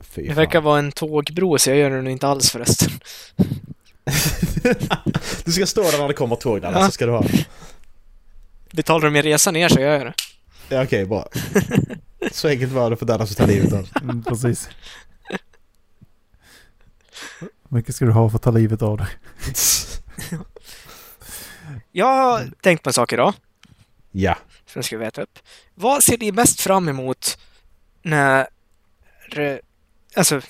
[0.00, 0.36] Fy Det fan.
[0.36, 2.90] verkar vara en tågbro så jag gör det nog inte alls förresten.
[5.44, 6.86] du ska stå där när det kommer tåg där, Ja.
[6.86, 7.24] så ska du ha.
[8.72, 10.14] Betalar du min resa ner så gör jag det.
[10.68, 11.28] Ja, okej, bra.
[12.32, 14.02] Så enkelt var det för Dallas att ta livet av sig.
[14.02, 14.68] Mm, precis.
[17.40, 19.08] Hur mycket ska du ha för att ta livet av dig?
[21.92, 23.34] Jag har tänkt på en sak idag.
[24.10, 24.36] Ja.
[24.66, 25.38] som jag ska veta upp.
[25.74, 27.38] Vad ser ni mest fram emot
[28.02, 28.46] när...
[30.16, 30.40] Alltså,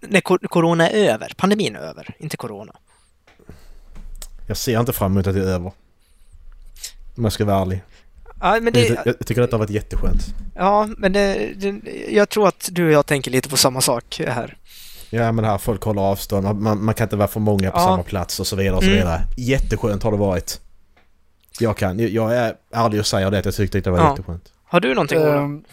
[0.00, 1.32] när corona är över?
[1.36, 2.76] Pandemin är över, inte corona.
[4.46, 5.72] Jag ser inte fram emot att det är över.
[7.16, 7.82] Om jag ska vara ärlig.
[8.42, 10.22] Ja, men Jag, det, jag tycker detta har varit jätteskönt.
[10.54, 14.20] ja, men det, det, jag tror att du och jag tänker lite på samma sak
[14.26, 14.56] här.
[15.10, 17.70] Ja men det här folk håller avstånd, man, man, man kan inte vara för många
[17.70, 17.84] på Ja.
[17.84, 18.98] samma plats och så vidare och så Mm.
[19.00, 19.20] vidare.
[19.36, 20.60] Jätteskönt har det varit.
[21.60, 24.10] Jag kan, jag- jag är ärlig och säger det att jag tyckte det var Ja.
[24.10, 24.52] jätteskönt.
[24.64, 25.22] Har du någonting?
[25.22, 25.64] Ehm,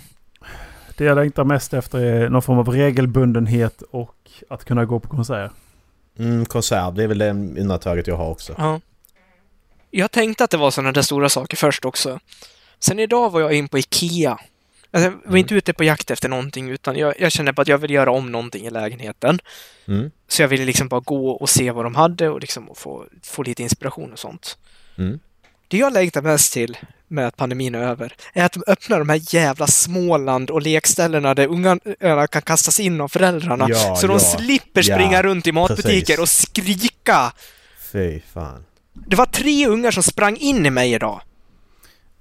[0.97, 4.15] det jag längtar mest efter är någon form av regelbundenhet och
[4.49, 5.51] att kunna gå på konsert.
[6.19, 8.53] Mm, konsert, det är väl det undantaget jag har också.
[8.57, 8.79] Ja.
[9.91, 12.19] Jag tänkte att det var sådana där stora saker först också.
[12.79, 14.39] Sen idag var jag in på IKEA.
[14.91, 17.67] Alltså, jag var inte ute på jakt efter någonting utan jag, jag kände bara att
[17.67, 19.39] jag vill göra om någonting i lägenheten.
[19.87, 20.11] Mm.
[20.27, 23.43] Så jag ville liksom bara gå och se vad de hade och liksom få, få
[23.43, 24.57] lite inspiration och sånt.
[24.97, 25.19] Mm.
[25.67, 26.77] Det jag längtar mest till
[27.07, 31.33] med att pandemin är över är att de öppnar de här jävla Småland och lekställena
[31.33, 33.65] där ungarna kan kastas in av föräldrarna.
[33.69, 36.19] Ja, så de ja, slipper ja, springa runt i matbutiker precis.
[36.19, 37.33] och skrika.
[37.91, 38.65] Fy fan.
[38.93, 41.21] Det var tre ungar som sprang in i mig idag.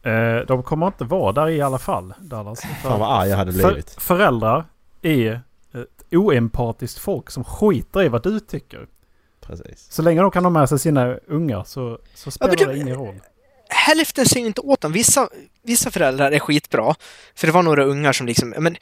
[0.08, 2.60] Eh, de kommer inte vara där i alla fall, Dallas.
[2.82, 3.90] Fan vad arg jag hade För, blivit.
[3.98, 4.64] föräldrar
[5.02, 5.40] är
[5.74, 8.86] ett oempatiskt folk som skiter i vad du tycker.
[9.40, 9.86] Precis.
[9.90, 12.94] Så länge de kan ha med sig sina ungar så, så spelar du- det ingen
[12.96, 13.14] roll.
[13.70, 14.92] Hälften säger inte åt dem.
[14.92, 15.28] Vissa,
[15.62, 16.94] vissa föräldrar är skitbra.
[17.34, 18.76] För det var några ungar som liksom, men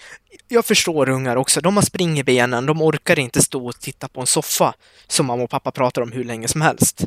[0.49, 1.61] jag förstår ungar också.
[1.61, 2.67] De har spring i benen.
[2.67, 4.75] De orkar inte stå och titta på en soffa
[5.07, 7.05] som mamma och pappa pratar om hur länge som helst.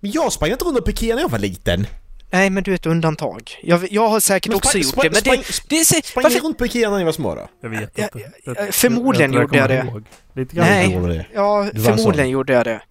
[0.00, 1.86] Men jag sprang inte runt på Ikea när jag var liten.
[2.30, 3.58] Nej, men du är ett undantag.
[3.62, 6.02] Jag, jag har säkert Men också gjort det, men det, det är...
[6.02, 7.48] Sprang Varför, runt på Ikea när ni var små då?
[7.60, 8.72] Jag vet inte.
[8.72, 10.02] förmodligen gjorde jag det.
[10.34, 10.66] Lite grann.
[10.66, 10.88] Nej.
[10.88, 11.26] Det?
[11.34, 12.82] ja, förmodligen gjorde jag det.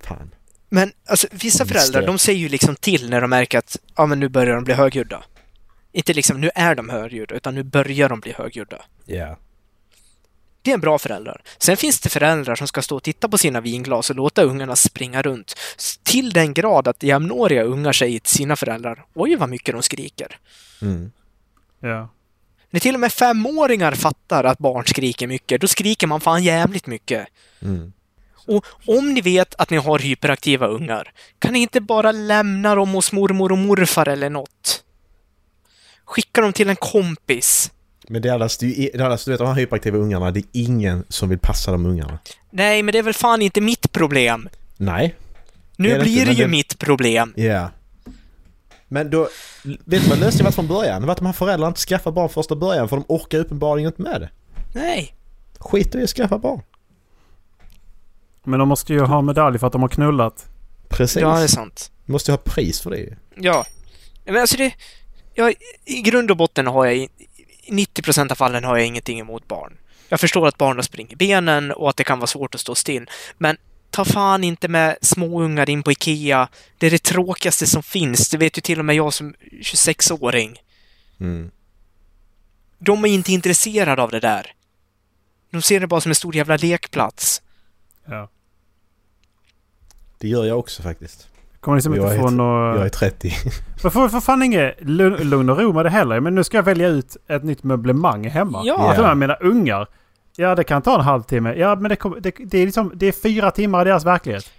[0.00, 0.34] Fan.
[0.68, 4.20] Men alltså, vissa föräldrar, de säger ju liksom till när de märker att ja, men
[4.20, 5.22] nu börjar de bli högljudda.
[5.92, 8.84] Inte liksom, nu är de högljudda, utan nu börjar de bli högljudda.
[9.04, 9.36] Ja.
[10.62, 11.42] Det är en bra förälder.
[11.58, 14.76] Sen finns det föräldrar som ska stå och titta på sina vinglas och låta ungarna
[14.76, 15.54] springa runt.
[16.02, 20.38] Till den grad att jämnåriga ungar säger till sina föräldrar Oj, vad mycket de skriker.
[20.82, 21.12] Mm.
[21.80, 22.08] Ja.
[22.70, 26.86] När till och med femåringar fattar att barn skriker mycket, då skriker man fan jävligt
[26.86, 27.28] mycket.
[27.62, 27.92] Mm.
[28.46, 32.90] Och om ni vet att ni har hyperaktiva ungar, kan ni inte bara lämna dem
[32.90, 34.84] hos mormor och morfar eller något?
[36.04, 37.72] Skicka dem till en kompis.
[38.10, 41.38] Men Dallas, du, Dallas, du vet de här hyperaktiva ungarna, det är ingen som vill
[41.38, 42.18] passa de ungarna.
[42.50, 44.48] Nej, men det är väl fan inte mitt problem.
[44.76, 45.14] Nej.
[45.76, 47.32] Nu Det är det blir inte, det ju det- mitt problem.
[47.36, 47.70] Ja.
[48.88, 49.28] Men då,
[49.62, 51.00] vet du vad lösningen var från början?
[51.00, 53.90] Det var att de här föräldrarna inte skaffade barn första början för de orkar uppenbarligen
[53.90, 54.30] inte med det.
[54.72, 55.14] Nej.
[55.58, 56.62] Skit i att skaffa barn.
[58.44, 60.46] Men de måste ju ha medalj för att de har knullat.
[60.88, 61.22] Precis.
[61.22, 61.90] Ja, det är sant.
[62.06, 63.16] Måste ju ha pris för det.
[63.36, 63.66] Ja.
[64.24, 64.72] Men alltså det...
[65.34, 65.52] Ja,
[65.84, 67.08] I grund och botten har jag...
[67.68, 69.78] i- I 90% av fallen har jag ingenting emot barn.
[70.08, 73.10] Jag förstår att barnen springer benen och att det kan vara svårt att stå still.
[73.38, 73.56] Men
[73.90, 76.48] ta fan inte med småungar in på IKEA.
[76.78, 78.28] Det är det tråkigaste som finns.
[78.30, 80.58] Det vet ju till och med jag som 26-åring.
[81.20, 81.50] Mm.
[82.78, 84.52] De är inte intresserade av det där.
[85.50, 87.42] De ser det bara som en stor jävla lekplats.
[88.06, 88.28] Ja.
[90.18, 91.28] Det gör jag också faktiskt.
[91.60, 92.76] Kommer liksom Jag inte få något...
[92.76, 93.32] Jag är 30.
[93.82, 96.20] Jag får för fan inget lugn, och ro med det heller.
[96.20, 98.62] Men nu ska jag välja ut ett nytt möblemang hemma.
[98.64, 98.92] Ja.
[98.96, 99.86] För mina ungar.
[100.36, 101.54] Ja, det kan ta en halvtimme.
[101.54, 104.50] Ja, men det, kommer- det, det, är liksom, det är fyra timmar i deras verklighet.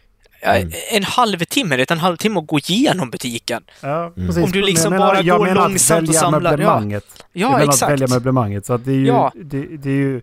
[0.41, 0.71] Ja, Mm.
[0.91, 3.63] En halvtimme, det är en halvtimme att gå igenom butiken.
[3.81, 4.27] Ja, Mm.
[4.27, 4.43] precis.
[4.43, 6.49] Om du liksom jag menar, bara jag går menar att långsamt och samlar, ja.
[6.51, 7.05] möblemanget.
[7.33, 7.91] jag Ja, menar att exakt.
[7.91, 8.65] välja möblemanget.
[8.65, 9.07] Så att det är ju...
[9.07, 9.31] Ja.
[9.35, 10.21] Det, det är ju...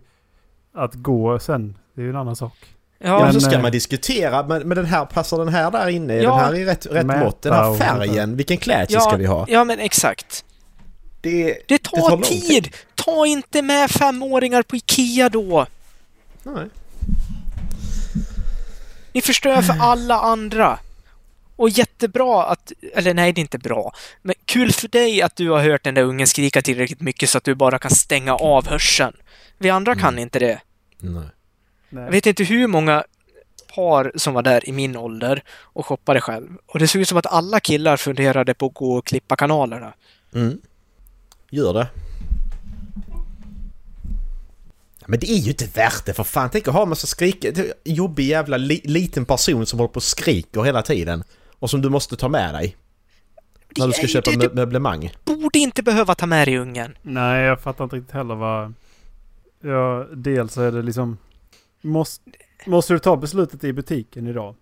[0.75, 2.53] Att gå sen, det är ju en annan sak.
[2.99, 5.87] Ja, men så ska eh, man diskutera, men, men den här, passar den här där
[5.89, 6.15] inne?
[6.15, 6.29] Ja.
[6.31, 7.41] Den här är rätt, rätt mått.
[7.41, 9.45] Den här färgen, vilken klädsel ja, ska vi ha?
[9.49, 10.45] ja, men exakt.
[11.21, 12.43] Det, Det tar, tar lång tid.
[12.47, 12.73] tid.
[12.95, 15.65] Ta inte med femåringar på IKEA då!
[16.43, 16.65] nej.
[19.13, 20.79] Ni förstör för alla andra.
[21.55, 25.49] Och jättebra att, eller nej det är inte bra, men kul för dig att du
[25.49, 28.67] har hört den där ungen skrika tillräckligt mycket så att du bara kan stänga av
[28.67, 29.13] hörseln.
[29.57, 30.19] Vi andra kan Mm.
[30.19, 30.59] inte det.
[30.99, 31.23] nej.
[31.89, 33.03] Jag vet inte hur många
[33.75, 36.49] par som var där i min ålder och shoppade själv.
[36.65, 39.93] Och det såg ut som att alla killar funderade på att gå och klippa kanalerna.
[40.33, 40.61] Mm.
[41.49, 41.87] Gör det.
[45.09, 46.49] Men det är ju inte värt det för fan.
[46.49, 47.45] Tänk att ha en massa skrik...
[47.83, 51.23] jobbig jävla li, liten person som håller på och skriker hela tiden.
[51.59, 52.75] Och som du måste ta med dig.
[53.77, 55.13] När du ska Det- köpa det- mö- möblemang.
[55.25, 56.97] Borde inte behöva ta med dig ungen.
[57.01, 58.73] Nej, jag fattar inte riktigt heller vad...
[59.61, 61.17] Ja, dels så är det liksom...
[61.87, 62.31] Måste,
[62.65, 64.55] måste du ta beslutet i butiken idag?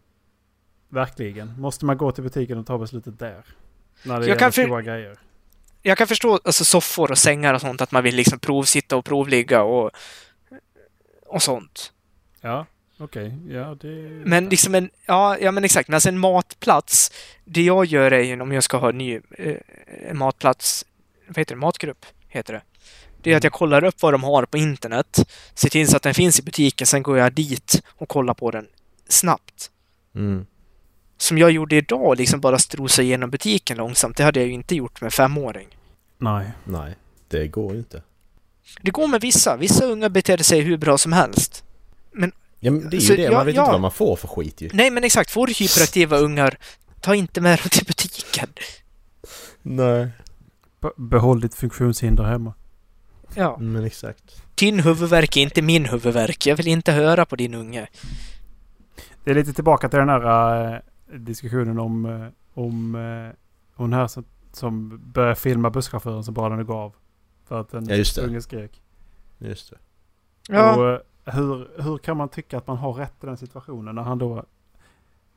[0.89, 1.59] Verkligen.
[1.59, 3.45] Måste man gå till butiken och ta beslutet där?
[4.03, 5.19] När det Jag gäller stora grejer.
[5.81, 9.05] Jag kan förstå alltså, soffor och sängar och sånt, att man vill liksom provsitta och
[9.05, 9.91] provligga och,
[11.25, 11.93] och sånt.
[12.41, 12.65] Ja,
[12.97, 13.37] okej.
[13.49, 13.87] Ja, det...
[14.25, 17.11] Men liksom en, ja, ja men exakt, men alltså en matplats,
[17.45, 20.85] det jag gör är ju om jag ska ha en ny eh, matplats,
[21.27, 22.61] vad heter det, matgrupp, heter det.
[23.25, 26.03] Det är att jag kollar upp vad de har på internet, ser till så att
[26.03, 28.67] den finns i butiken, sen går jag dit och kollar på den
[29.09, 29.71] snabbt.
[30.15, 30.45] Mm.
[31.17, 34.75] Som jag gjorde idag, liksom bara strosa igenom butiken långsamt, det hade jag ju inte
[34.75, 35.67] gjort med femåring.
[36.17, 36.51] Nej.
[36.63, 36.95] Nej,
[37.27, 38.01] det går ju inte.
[38.81, 41.63] Det går med vissa, vissa unga beter sig hur bra som helst.
[42.59, 43.61] Ja, men det är ju Så, det, ja, man vet ja.
[43.61, 44.69] inte vad man får för skit ju.
[44.73, 46.57] Nej men exakt, får du hyperaktiva ungar,
[47.01, 48.49] ta inte med dem till butiken.
[49.61, 50.07] Nej.
[50.81, 52.53] Be- behåll ditt funktionshinder hemma.
[53.35, 53.57] Ja.
[53.59, 54.43] Men exakt.
[54.55, 56.45] Din huvudvärk är inte min huvudvärk.
[56.45, 57.87] Jag vill inte höra på din unge.
[59.23, 60.79] Det är lite tillbaka till den här eh,
[61.19, 63.35] diskussionen om, eh, om eh,
[63.75, 66.93] hon här som, som börjar filma busschauffören som bara den går av.
[67.47, 68.21] För att en Ja, just det.
[68.21, 68.81] unge skrek.
[69.37, 69.77] Just det.
[70.49, 71.01] Ja, Och,
[71.33, 74.43] hur, hur kan man tycka att man har rätt i den situationen när han då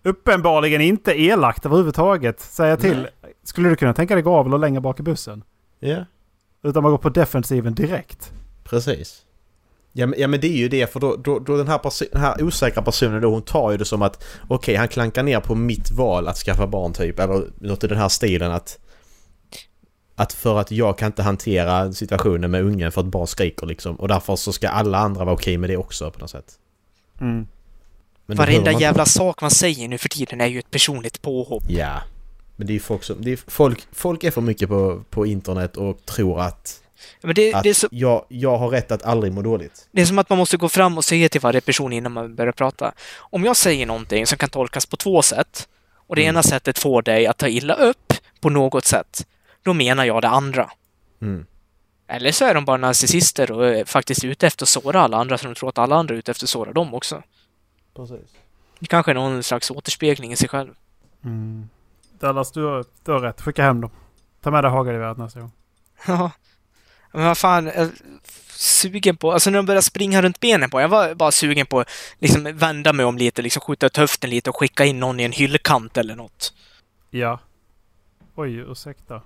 [0.02, 3.08] uppenbarligen inte elakt överhuvudtaget säger till.
[3.42, 5.44] Skulle du kunna tänka dig gå av eller längre bak i bussen?
[5.78, 6.04] Ja,
[6.62, 8.32] Utan man går på defensiven direkt.
[8.64, 9.24] precis.
[9.92, 11.80] Ja men, ja men det är ju det för då, då, då den, här
[12.12, 15.40] den här osäkra personen då hon tar ju det som att okej han klankar ner
[15.40, 18.78] på mitt val att skaffa barn typ eller något i den här stilen att
[20.16, 23.96] att för att jag kan inte hantera situationen med ungen för att barn skriker liksom
[23.96, 26.58] och därför så ska alla andra vara okej med det också på något sätt.
[27.20, 27.46] Mm.
[28.26, 31.62] Men det varenda jävla sak man säger nu för tiden är ju ett personligt påhopp.
[31.68, 32.02] Ja.
[32.58, 33.16] Men det är ju folk som...
[33.22, 36.82] Det är folk, folk är för mycket på, på internet och tror att,
[37.22, 39.88] Men det, att det, är så, jag, jag har rätt att aldrig må dåligt.
[39.92, 42.34] det är som att man måste gå fram och säga till varje person innan man
[42.34, 42.92] börjar prata.
[43.18, 46.34] Om jag säger någonting som kan tolkas på två sätt och det Mm.
[46.34, 49.26] ena sättet får dig att ta illa upp på något sätt,
[49.62, 50.70] då menar jag det andra.
[51.22, 51.46] Mm.
[52.08, 55.38] Eller så är de bara narcissister och är faktiskt ute efter att såra alla andra,
[55.38, 57.22] så de tror att alla andra är ute efter att såra dem också.
[57.96, 58.30] Precis.
[58.78, 60.74] Det kanske är någon slags återspegling i sig själv.
[61.24, 61.68] Mm.
[62.20, 63.40] Dallas, du har, du har rätt.
[63.40, 63.90] Skicka hem dem.
[64.42, 65.52] Ta med dig hagelgeväret nästa gång.
[66.06, 66.30] Ja.
[67.12, 67.90] Men vad fan, jag är
[68.52, 71.80] sugen på, alltså när de började springa runt benen på, jag var bara sugen på
[71.80, 71.88] att
[72.18, 75.22] liksom vända mig om lite, liksom skjuta ut höften lite och skicka in någon i
[75.22, 76.52] en hyllkant eller något.
[77.10, 77.40] Ja.
[78.34, 79.22] Oj, ursäkta.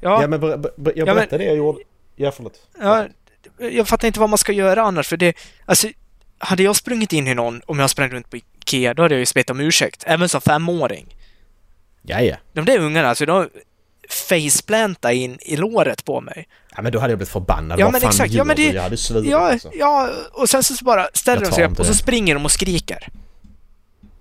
[0.00, 1.78] Ja, Ja men ber, ber, jag Ja, men- berättade det jag gjorde.
[2.16, 2.68] Ja förlåt.
[2.80, 3.06] ja,
[3.58, 5.88] jag fattar inte vad man ska göra annars, för det, alltså,
[6.38, 9.20] hade jag sprungit in i någon, om jag sprang runt på Ikea, då hade jag
[9.20, 11.15] ju bett om ursäkt, även som femåring.
[12.06, 12.36] Ja, ja.
[12.52, 13.48] De där ungarna, alltså, de
[14.28, 16.48] faceplanta in i låret på mig.
[16.76, 17.80] Ja men då hade jag blivit förbannad.
[17.80, 18.32] Ja, Vad men fan exakt.
[18.32, 19.70] Ja, men det- Jag hade svurit Ja, alltså.
[19.74, 23.08] ja, och sen så bara ställer de sig upp och så springer de och skriker.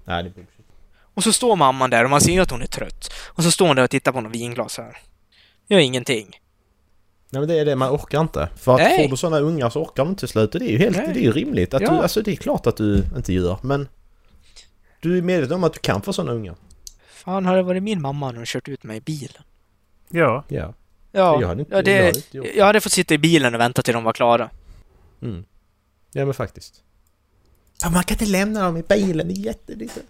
[0.06, 0.46] Nej, det är.
[1.14, 3.12] Och så står mamman där och man ser att hon är trött.
[3.26, 4.98] Och så står hon där och tittar på något vinglas här.
[5.68, 6.40] Gör ingenting.
[7.30, 8.50] Nej men det är det, man orkar inte.
[8.58, 9.04] För att Nej.
[9.04, 10.52] får du sådana ungar så orkar de inte till slut.
[10.52, 11.10] Det är ju helt, Nej.
[11.14, 11.74] det är ju rimligt.
[11.74, 11.92] Att Ja.
[11.92, 13.88] du, alltså det är klart att du inte gör, men...
[15.02, 16.56] Du är medveten om att du kan få sådana ungar.
[17.26, 19.44] Fan, hade det varit min mamma hade hon kört ut mig i bilen.
[20.10, 20.44] Ja.
[20.48, 20.74] Ja.
[21.12, 22.58] Ja, Jag hade inte- ja det, jag hade inte gjort det.
[22.58, 24.50] jag hade fått sitta i bilen och vänta till de var klara.
[25.22, 25.46] Mm.
[26.12, 26.82] Ja men faktiskt.
[27.84, 30.02] Ja, man kan inte lämna dem i bilen, det är jättelite...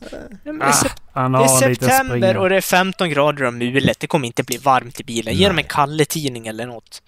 [0.00, 0.08] Ah,
[0.42, 4.00] det är, liten september och det är 15 grader och mulet.
[4.00, 5.34] Det kommer inte bli varmt i bilen.
[5.34, 5.66] Ge dem en Nej.
[5.68, 7.02] Kalle-tidning eller något.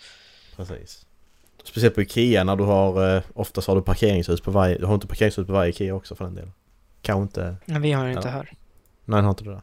[0.56, 1.06] Precis.
[1.64, 3.16] Speciellt på Ikea när du har...
[3.16, 4.78] Eh, oftast har du parkeringshus på varje...
[4.78, 6.52] Du har inte parkeringshus på varje Ikea också för den delen.
[7.02, 7.56] Kanske inte...
[7.64, 8.32] Men vi har ju inte Ja.
[8.32, 8.52] här.
[9.09, 9.62] Nej, har inte det?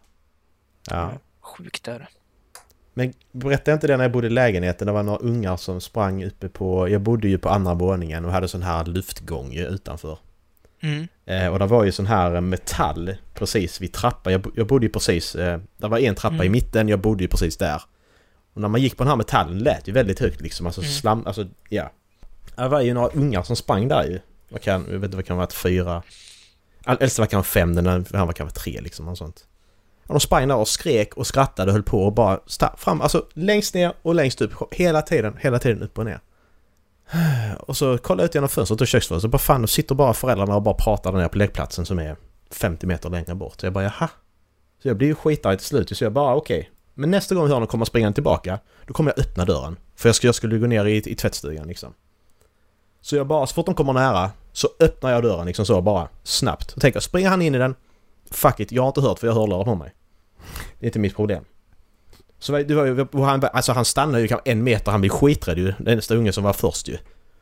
[0.90, 1.12] Ja.
[1.42, 2.08] Sjukt är det.
[2.94, 4.88] Men berättade jag inte det när jag bodde i lägenheten?
[4.88, 6.90] Det var några ungar som sprang uppe på...
[6.90, 10.18] Jag bodde ju på andra våningen och hade sån här luftgång utanför.
[10.82, 11.08] Mm.
[11.26, 14.34] Eh, och det var ju sån här metall precis vid trappan.
[14.34, 15.36] Jag, jag bodde ju precis...
[15.36, 16.46] Eh, det var en trappa Mm.
[16.46, 17.82] i mitten, jag bodde ju precis där.
[18.54, 20.66] Och när man gick på den här metallen lät ju väldigt högt liksom.
[20.66, 20.92] Alltså Mm.
[20.92, 21.24] slam...
[21.26, 21.92] Alltså ja.
[22.56, 24.20] Det var ju några ungar som sprang där ju.
[24.50, 26.04] Vad kan, jag vet inte vad kan ha varit fyra...
[26.86, 29.08] All- Äldsta var kanske fem, den här var kanske tre liksom.
[29.08, 29.48] Och sånt.
[30.08, 32.40] Och de sprang där och skrek och skrattade och höll på och bara
[32.78, 34.54] fram, alltså längst ner och längst upp.
[34.72, 36.20] Hela tiden, hela tiden upp och ner.
[37.60, 40.14] Och så kollar jag ut genom fönstret och köksfönstret och bara fan, då sitter bara
[40.14, 42.16] föräldrarna och bara pratar där nere på lekplatsen som är
[42.52, 43.60] 50 meter längre bort.
[43.60, 44.10] Så jag bara jaha.
[44.82, 46.72] Så jag blir ju skitarg till slut så jag bara okej.
[46.94, 49.78] Men nästa gång hörnen kommer springande tillbaka, då kommer jag öppna dörren.
[49.96, 51.94] För jag, skulle jag skulle gå ner i, i tvättstugan liksom.
[53.02, 56.08] Så jag bara, så fort de kommer nära, så öppnar jag dörren liksom så bara
[56.24, 56.72] snabbt.
[56.72, 57.76] Och tänker, springer han in i den,
[58.32, 59.94] fuck it, jag har inte hört för jag har hörlurar på mig.
[60.80, 61.46] Det är inte mitt problem.
[62.40, 65.58] Så det var ju, han, alltså han stannar ju kanske en meter, han blir skiträdd
[65.58, 65.74] ju.
[65.80, 66.98] Den nästa unge som var först ju.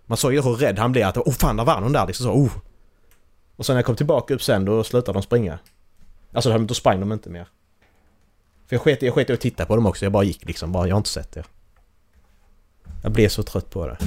[0.06, 2.26] Man såg ju hur rädd han blev att oh fan där var någon där liksom
[2.26, 2.52] så oh.
[3.56, 5.60] Och sen när jag kom tillbaka upp sen då slutade de springa.
[6.34, 7.48] Alltså då sprang de inte mer.
[8.68, 10.72] För jag sket, jag sket i att titta på dem också, jag bara gick liksom
[10.72, 11.44] bara, jag har inte sett det.
[13.04, 13.98] Jag blev så trött på det.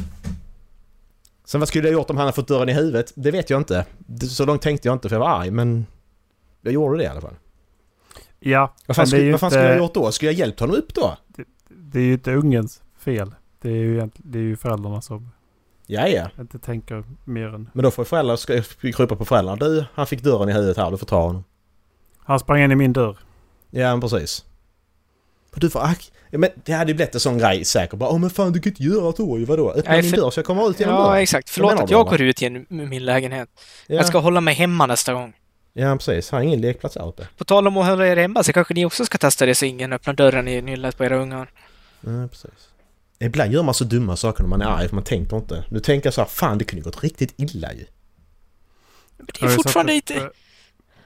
[1.47, 3.13] Sen vad skulle jag gjort om han hade fått dörren i huvudet?
[3.17, 3.87] Det vet jag inte.
[3.99, 5.87] Det- Så långt tänkte jag inte för jag var arg men...
[6.61, 7.35] Jag gjorde det i alla fall.
[8.41, 10.13] Ja, Vad fan, det skulle, vad fan inte, skulle jag gjort då?
[10.13, 11.17] Skulle jag hjälpt honom upp då?
[11.69, 13.35] Det är ju inte ungens fel.
[13.61, 15.31] Det är ju, det är ju föräldrarna som
[15.87, 16.29] Ja, ja.
[16.41, 17.71] inte tänker mer än...
[17.73, 19.57] Men då får föräldrar ska krypa på föräldrarna.
[19.57, 21.45] Du, han fick dörren i huvudet här, du får ta honom.
[22.19, 23.19] Han sprang in i min dörr.
[23.71, 24.45] Ja, men precis.
[25.57, 26.13] Men du får ack...
[26.31, 27.99] Ja, men det hade ju blivit en sån grej säkert.
[27.99, 29.45] Bara, åh men fan du kan inte göra så ju.
[29.45, 29.71] Vadå?
[29.71, 31.23] Öppna Nej, min för- dörr så jag kommer ut genom Ja, dörren.
[31.23, 31.51] exakt.
[31.51, 33.49] Förlåt menar att jag går ut genom min lägenhet.
[33.87, 33.95] Ja.
[33.97, 35.33] Jag ska hålla mig hemma nästa gång.
[35.73, 36.31] ja, precis.
[36.31, 37.27] Har ingen lekplats uppe.
[37.37, 39.65] På tal om att hålla er hemma så kanske ni också ska testa det så
[39.65, 41.51] ingen öppnar dörren i nyllet på era ungar.
[42.01, 42.69] Ja, precis.
[43.19, 45.65] Ibland gör man så dumma saker när man är arg för man tänker inte.
[45.69, 47.85] Nu tänker jag så här, fan det kunde gått riktigt illa ju.
[49.17, 50.31] Men det är fortfarande inte...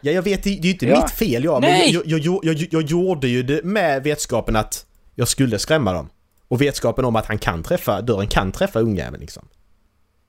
[0.00, 1.02] Ja, jag vet, det är ju inte Ja.
[1.02, 4.86] mitt fel ja, men jag, jag, jag, jag, jag gjorde ju det med vetskapen att
[5.14, 6.08] jag skulle skrämma dem.
[6.48, 9.48] Och vetskapen om att han kan träffa, dörren kan träffa ungjäveln liksom.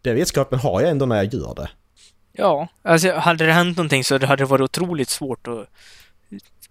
[0.01, 1.69] Den vetskapen har jag ändå när jag gör det.
[2.33, 5.67] Ja, alltså hade det hänt någonting så hade det varit otroligt svårt att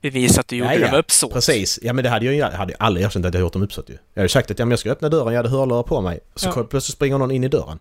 [0.00, 0.90] bevisa att du gjorde Ja, ja.
[0.90, 1.32] med uppsåt.
[1.32, 3.62] Precis, ja men det hade jag ju jag hade aldrig erkänt att jag gjort dem
[3.62, 3.92] uppsåt ju.
[3.92, 6.00] Jag hade ju sagt att ja, men jag ska öppna dörren, jag hade hörlurar på
[6.00, 6.20] mig.
[6.34, 6.64] Så Ja.
[6.64, 7.78] plötsligt springer någon in i dörren.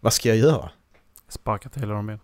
[0.00, 0.70] Vad ska jag göra?
[1.28, 2.20] Sparka till dem igen.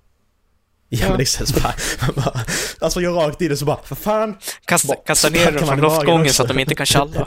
[0.93, 1.09] Ja, Ja.
[1.09, 1.75] men det känns bara...
[2.01, 2.41] man bara-
[2.81, 4.37] Alltså jag rakt i det så bara, för fan!
[4.65, 7.27] Kasta, Bara kasta ner dem man från loftgången så att de inte kan tjalla.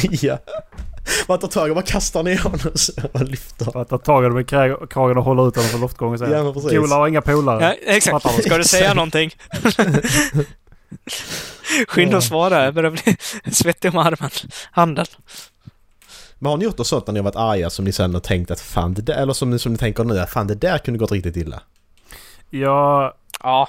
[0.00, 0.38] ja.
[1.28, 3.64] Man tar tag och bara kastar ner honom och så och lyfter.
[3.64, 4.44] För att ta tag i dem i
[4.90, 6.72] kragen och hålla ut dem från loftgången och säga Ja, men precis.
[6.78, 7.64] Gola har inga polare.
[7.64, 8.22] Ja, exakt.
[8.22, 8.42] Fattar.
[8.42, 9.30] Ska du säga någonting?
[11.88, 13.16] Skynda och svara, jag börjar bli
[13.52, 14.30] svettig om armen.
[14.70, 15.06] Handen.
[16.38, 18.20] Men har ni gjort något sånt när ni har varit arga som ni sen har
[18.20, 20.54] tänkt att fan det där, eller som ni, som ni tänker nu att fan det
[20.54, 21.62] där kunde gått riktigt illa?
[22.50, 23.68] Jag Ja,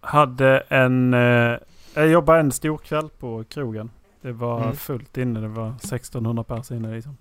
[0.00, 1.14] hade en...
[1.14, 1.56] Eh,
[1.94, 3.90] jag jobbade en stor kväll på krogen.
[4.22, 4.76] Det var Mm.
[4.76, 5.40] fullt inne.
[5.40, 7.16] Det var 1600 pers inne liksom.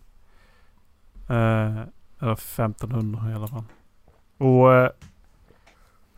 [1.30, 1.80] Eh,
[2.20, 3.64] eller 1500 i alla fall.
[4.38, 4.74] Och...
[4.74, 4.90] Eh,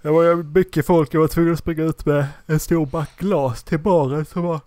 [0.02, 1.14] det var mycket folk.
[1.14, 4.60] Jag var tvungen att springa ut med en stor back glas till baren som var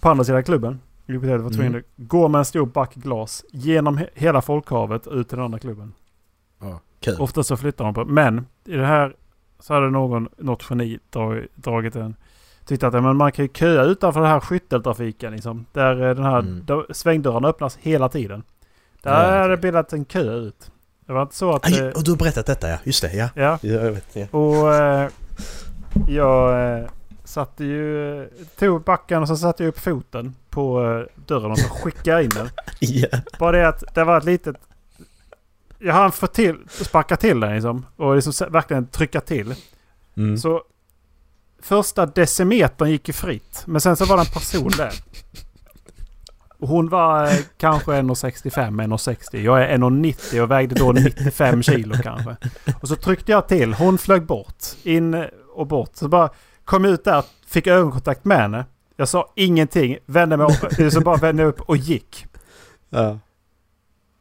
[0.00, 0.80] på andra sidan klubben.
[1.06, 1.78] Jag var tvungen Mm.
[1.98, 5.58] att gå med en stor back glas genom he- hela folkhavet ut till den andra
[5.58, 5.92] klubben.
[7.00, 7.12] Ja.
[7.12, 7.20] Kul.
[7.20, 8.04] Ofta så flyttar de på.
[8.04, 9.14] Men i det här
[9.60, 12.16] så hade någon, något geni drag, dragit en...
[12.64, 15.66] Tyckte att ja, men man kan ju köa utanför den här skytteltrafiken liksom.
[15.72, 16.62] Där eh, den här Mm.
[16.66, 18.42] där svängdörrarna öppnas hela tiden.
[19.02, 20.70] Där Ja, hade det bildat en kö ut.
[21.06, 21.66] Det var inte så att...
[21.66, 23.28] Aj, eh, och du har berättat detta ja, just det ja.
[23.34, 23.58] ja.
[23.62, 24.32] Ja, jag vet det.
[24.34, 25.08] Och eh,
[26.08, 26.88] jag eh,
[27.24, 28.28] satte ju...
[28.58, 32.22] Tog backen och så satte jag upp foten på eh, dörren och så skickade jag
[32.22, 32.48] in den.
[32.80, 33.08] Ja.
[33.38, 34.56] Bara det att det var ett litet...
[35.82, 37.86] Jag hann få till, sparka till den liksom.
[37.96, 39.54] Och liksom verkligen trycka till.
[40.16, 40.38] Mm.
[40.38, 40.62] Så
[41.62, 43.62] första decimetern gick ju fritt.
[43.66, 44.92] Men sen så var det en person där.
[46.58, 49.40] Hon var eh, kanske 1,65, 1,60.
[49.40, 52.36] Jag är 1,90 och vägde då 95 kilo kanske.
[52.82, 53.74] Och så tryckte jag till.
[53.74, 54.64] Hon flög bort.
[54.82, 55.90] In och bort.
[55.94, 56.30] Så bara
[56.64, 58.64] kom ut där, fick ögonkontakt med henne.
[58.96, 59.98] Jag sa ingenting.
[60.06, 62.26] Vände mig upp, så bara vände upp och gick.
[62.90, 63.18] Ja.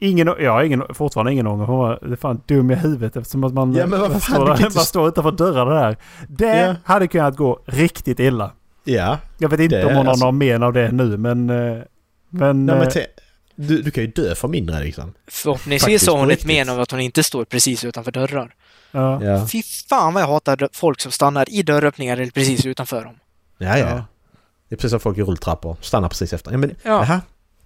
[0.01, 1.65] Ingen, jag har ingen, fortfarande ingen ånger.
[1.65, 4.45] Hon var fan dum i huvudet eftersom att man, Ja, men vad man, fan, står,
[4.45, 5.97] där, man står utanför dörrarna där.
[6.27, 6.75] Det Ja.
[6.85, 8.51] hade kunnat gå riktigt illa.
[8.83, 9.17] Ja.
[9.37, 11.49] Jag vet inte Det om hon alltså- har någon men av det nu men...
[11.49, 11.55] eh,
[12.29, 12.65] Men...
[12.65, 13.05] Nej, men eh, te-
[13.55, 15.13] du, du kan ju dö för mindre liksom.
[15.27, 18.53] förhoppningsvis har hon ett men av att hon inte står precis utanför dörrar.
[18.91, 19.23] ja.
[19.23, 19.47] Ja.
[19.51, 23.15] Fy fan vad jag hatar folk som stannar i dörröppningar eller precis utanför dem.
[23.57, 23.89] Ja, ja.
[23.89, 24.03] Ja.
[24.69, 25.77] Det är precis som folk i rulltrappor.
[25.81, 26.51] Stannar precis efter.
[26.51, 26.89] Ja, men, Ja.
[27.05, 27.21] Jaha.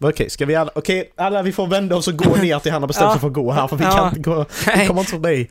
[0.09, 0.71] Okej, ska vi alla...
[0.75, 3.27] Okej, alla vi får vända oss och gå ner till han har bestämt sig för
[3.27, 3.91] att gå här för vi Ja.
[3.91, 4.45] kan inte gå...
[4.75, 5.49] Vi kommer inte förbi.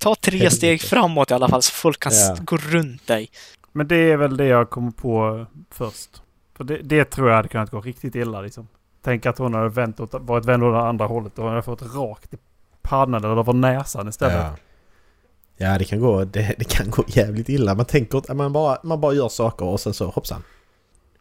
[0.00, 0.56] ta tre Helvete.
[0.56, 2.36] steg framåt i alla fall så folk kan Ja.
[2.40, 3.28] gå runt dig.
[3.72, 6.10] Men det är väl det jag kommer på först.
[6.56, 8.68] För det, det tror jag hade kunnat gå riktigt illa liksom.
[9.04, 11.62] Tänk att hon hade vänt åt, varit vänd åt det andra hållet och hon hade
[11.62, 12.36] fått rakt i
[12.82, 14.36] pannan eller över näsan istället.
[14.36, 14.56] Ja.
[15.56, 16.24] ja, det kan gå...
[16.24, 17.74] Det, det kan gå jävligt illa.
[17.74, 20.42] Man tänker att man bara, man bara gör saker och sen så hoppsan.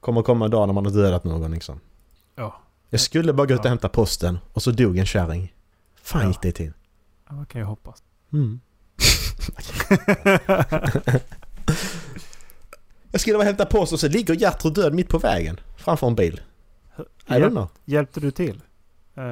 [0.02, 1.80] Kommer komma en dag när man har dödat någon liksom.
[2.36, 2.62] Ja.
[2.90, 5.54] Jag skulle bara gå ut och hämta posten och så dog en kärring.
[6.02, 6.28] Fan Ja.
[6.28, 6.74] gick det till?
[7.30, 8.04] Ja, man kan ju hoppas.
[8.34, 8.60] Mm.
[13.12, 15.60] jag skulle bara hämta post och så ligger Gertrud död mitt på vägen.
[15.78, 16.42] Framför en bil.
[17.28, 17.68] I don't know.
[17.86, 18.62] Hjälpte du till?
[19.18, 19.24] Uh,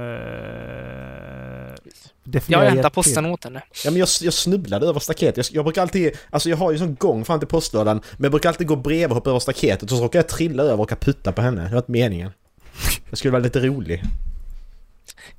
[2.47, 3.61] Jag hämtar posten åt henne.
[3.85, 5.37] Ja, men jag, jag snubblade över staketet.
[5.37, 6.11] Jag, jag brukar alltid...
[6.29, 8.01] Alltså jag har ju sån gång fram till postlådan.
[8.17, 9.83] Men jag brukar alltid gå bredvid och hoppa över staketet.
[9.91, 11.63] Och så råkar jag trilla över och putta på henne.
[11.63, 12.31] Det var inte meningen.
[13.09, 14.03] Jag skulle vara lite rolig.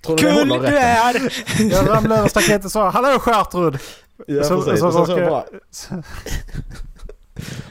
[0.06, 1.32] Tror du Kul du är!
[1.70, 3.78] Jag ramlade över staketet och sa Hallå Gertrud!
[4.26, 4.80] Ja, Så- precis.
[4.80, 5.44] så och, så, så, bara,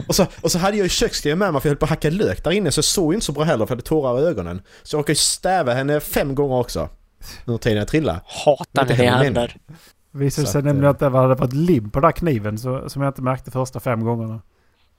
[0.07, 1.89] och, så, och så hade jag ju kökskniven med mig för jag höll på att
[1.89, 4.19] hacka lök där inne så jag såg inte så bra heller för jag hade tårar
[4.21, 4.61] i ögonen.
[4.83, 6.89] Så jag råkade ju stäva henne fem gånger också.
[7.45, 8.21] Under tiden jag trillade.
[8.25, 9.57] Hatar när det händer.
[10.11, 12.89] Visade sig att, nämligen eh, att det hade varit lim på den där kniven så,
[12.89, 14.41] som jag inte märkte första fem gångerna.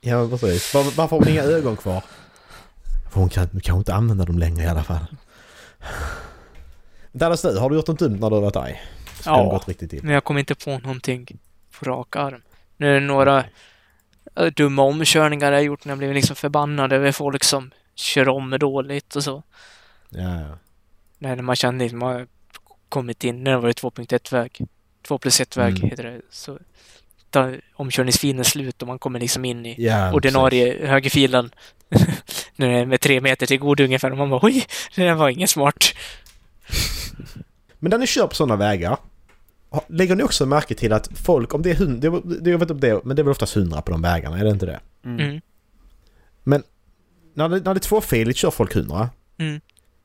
[0.01, 0.75] Ja precis.
[0.75, 2.05] Var, varför har hon inga ögon kvar?
[3.11, 5.07] För hon kan, hon kan inte använda dem längre i alla fall.
[7.13, 8.83] Dallas du, har du gjort något dumt när du har varit arg?
[9.25, 9.63] Ja.
[10.03, 11.27] Men jag kommer inte på någonting
[11.79, 12.43] på rak arm.
[12.77, 13.45] Nu är det några
[14.37, 18.51] eh, dumma omkörningar jag gjort när jag blivit liksom förbannad över folk som kör om
[18.51, 19.43] dåligt och så.
[20.09, 20.59] Ja, ja.
[21.23, 22.27] När man känner att man har
[22.89, 24.61] kommit in, när det var 2.1-väg.
[25.03, 25.91] 2 plus 1-väg Mm.
[25.91, 26.21] heter det.
[26.31, 26.59] Så
[27.31, 31.51] tar omkörningsfilen slut och man kommer liksom in i ja ordinarie högerfilen.
[32.57, 34.67] när det är med tre meter till god ungefär och man bara oj,
[34.97, 35.85] det där var inget smart.
[37.79, 38.97] Men när ni kör på sådana vägar,
[39.89, 42.11] lägger ni också märke till att folk, om det är hund, det,
[42.41, 44.03] det, jag vet inte om det, är- men det är väl oftast hundra på de
[44.03, 44.81] vägarna, är det inte det?
[45.05, 45.41] Mm.
[47.35, 49.11] När det, när det är tvåfiligt kör folk 100.
[49.39, 49.61] Mm.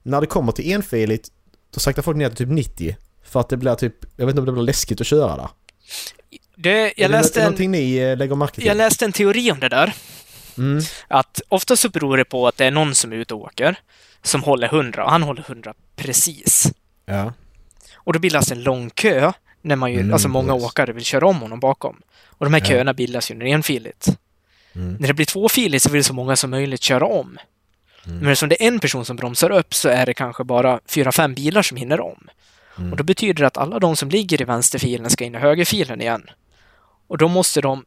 [0.05, 1.29] När det kommer till enfiligt,
[1.73, 2.95] då saktar folk ner till typ 90.
[3.23, 5.49] För att det blir typ, jag vet inte om det blir läskigt att köra där.
[6.55, 8.65] Det, jag, läste en, ni eh, lägger märke till?
[8.65, 9.93] jag läste en teori om det där.
[10.57, 10.83] Mm.
[11.07, 13.79] Att ofta så beror det på att det är någon som är ute och åker
[14.21, 16.73] som håller 100 och han håller 100 precis.
[17.05, 17.33] Ja.
[17.95, 19.31] Och då bildas en lång kö
[19.61, 20.65] när man ju, Mm, alltså många precis.
[20.69, 22.01] åkare vill köra om honom bakom.
[22.25, 22.65] Och de här Ja.
[22.65, 24.07] köerna bildas ju när det är enfiligt.
[24.75, 24.93] Mm.
[24.93, 27.37] När det blir tvåfiligt så vill så många som möjligt köra om.
[28.05, 28.17] Mm.
[28.19, 31.11] Men eftersom det är en person som bromsar upp så är det kanske bara fyra,
[31.11, 32.27] fem bilar som hinner om.
[32.77, 32.91] Mm.
[32.91, 36.01] Och då betyder det att alla de som ligger i vänsterfilen ska in i högerfilen
[36.01, 36.29] igen.
[37.07, 37.85] Och då måste de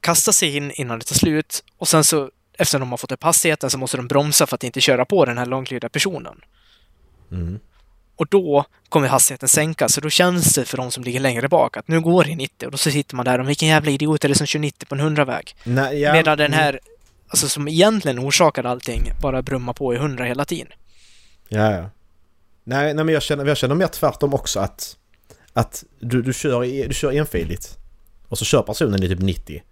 [0.00, 3.22] kasta sig in innan det tar slut och sen så eftersom de har fått upp
[3.22, 6.40] hastigheten så måste de bromsa för att inte köra på den här långlydda personen.
[7.30, 7.58] Mm.
[8.16, 11.76] Och då kommer hastigheten sänkas, så då känns det för de som ligger längre bak
[11.76, 13.90] att nu går det i 90 och då så sitter man där och vilken jävla
[13.90, 15.56] idiot är det som kör 90 på en 100-väg?
[15.64, 16.58] Nej, ja, Medan den mm.
[16.58, 16.80] här,
[17.32, 20.72] alltså som egentligen orsakar allting, bara brummar på i 100 hela tiden.
[21.48, 21.90] Ja, ja.
[22.64, 24.96] Nej, nej men jag känner, jag känner mer tvärtom också att,
[25.52, 27.78] att du, du, kör, du kör enfiligt
[28.28, 29.62] och så kör personen i typ 90.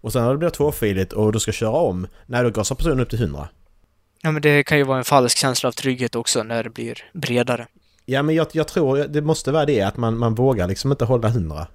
[0.00, 3.00] Och sen när det blir tvåfiligt och du ska köra om, nej då gasar personen
[3.00, 3.48] upp till 100.
[4.22, 6.98] Ja, men det kan ju vara en falsk känsla av trygghet också när det blir
[7.12, 7.66] bredare.
[8.04, 11.04] Ja men jag, jag tror det måste vara det att man, man vågar liksom inte
[11.04, 11.66] hålla 100.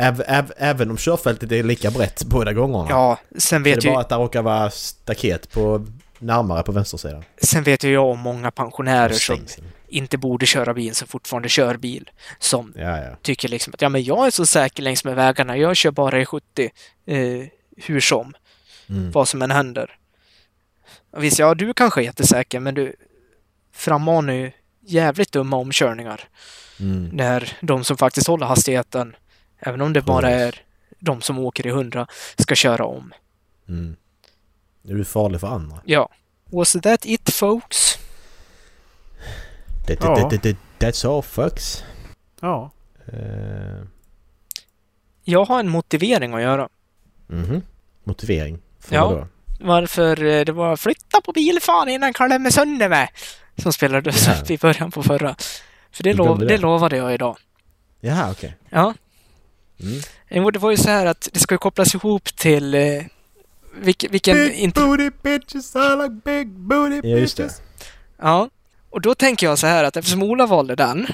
[0.00, 2.86] Äv, äv, även om körfältet är lika brett båda gångerna.
[2.90, 5.86] Ja, sen Så det vet, är ju, bara att det råkar vara staket på
[6.18, 7.24] närmare på vänstersidan.
[7.42, 9.40] sen vet ju jag om många pensionärer som
[9.88, 13.16] inte borde köra bil, som fortfarande kör bil, som Ja, ja.
[13.22, 16.20] tycker liksom att ja, men jag är så säker längs med vägarna, jag kör bara
[16.20, 16.70] i 70,
[17.06, 17.16] eh,
[17.76, 18.34] hur som,
[18.88, 19.10] Mm.
[19.10, 19.96] vad som än händer.
[21.12, 22.96] Och visst, ja, du kanske är jättesäker, men du
[23.74, 24.50] frammanar ju
[24.86, 26.28] jävligt dumma omkörningar
[26.80, 27.08] Mm.
[27.12, 29.16] när de som faktiskt håller hastigheten,
[29.60, 30.62] även om det bara är
[30.98, 32.06] de som åker i 100,
[32.38, 33.12] ska köra om.
[33.68, 33.96] Mm.
[34.88, 35.80] Är du farlig för andra.
[35.84, 36.08] Ja.
[36.44, 37.98] Was that it folks?
[39.86, 40.28] Det, det, Ja.
[40.30, 41.84] det, det, that's all folks.
[42.40, 42.70] Ja.
[43.12, 43.82] Uh,
[45.24, 46.68] Jag har en motivering att göra.
[47.26, 47.62] mhm.
[48.04, 48.58] Motivering.
[48.80, 49.08] För Ja.
[49.08, 49.26] vadå?
[49.60, 53.08] Varför eh, det var flytta på bilfan innan klämmer sönder mig.
[53.56, 54.40] Som spelades Ja.
[54.40, 55.36] upp i början på förra.
[55.92, 56.58] För det, lov, det det.
[56.58, 57.36] lovade jag idag.
[58.00, 58.56] Jaha, okej.
[58.70, 58.94] Ja.
[59.82, 60.52] Mm.
[60.52, 63.02] Det var ju så här att det ska ju kopplas ihop till eh,
[63.74, 67.42] vilken, vilken Big inte, booty bitches, I like big booty Ja, just det.
[67.42, 67.62] bitches.
[68.18, 68.50] Ja,
[68.90, 71.06] och då tänker jag så här att eftersom Ola valde den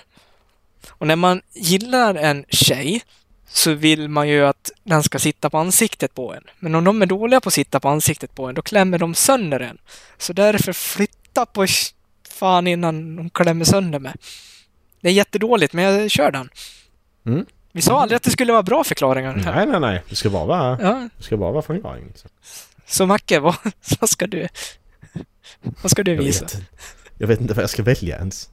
[0.89, 3.03] och när man gillar en tjej
[3.49, 6.43] så vill man ju att den ska sitta på ansiktet på en.
[6.59, 9.15] Men om de är dåliga på att sitta på ansiktet på en, då klämmer de
[9.15, 9.79] sönder en.
[10.19, 11.67] Så därför flytta på
[12.31, 14.15] fan innan de klämmer sönder mig.
[15.01, 16.51] Det är jättedåligt, men jag kör den.
[17.27, 17.47] Mm.
[17.77, 19.43] Vi sa aldrig att det skulle vara bra förklaringar.
[19.55, 20.03] Nej, nej, nej.
[20.09, 22.13] Det ska bara vara, Ja, det ska bara vara förklaring.
[22.15, 22.29] Så.
[22.87, 23.55] så Macke, vad,
[24.01, 24.49] vad ska du...
[25.83, 26.45] Vad ska du Jag visa?
[26.45, 26.61] vet,
[27.19, 28.49] jag vet inte vad jag ska välja ens.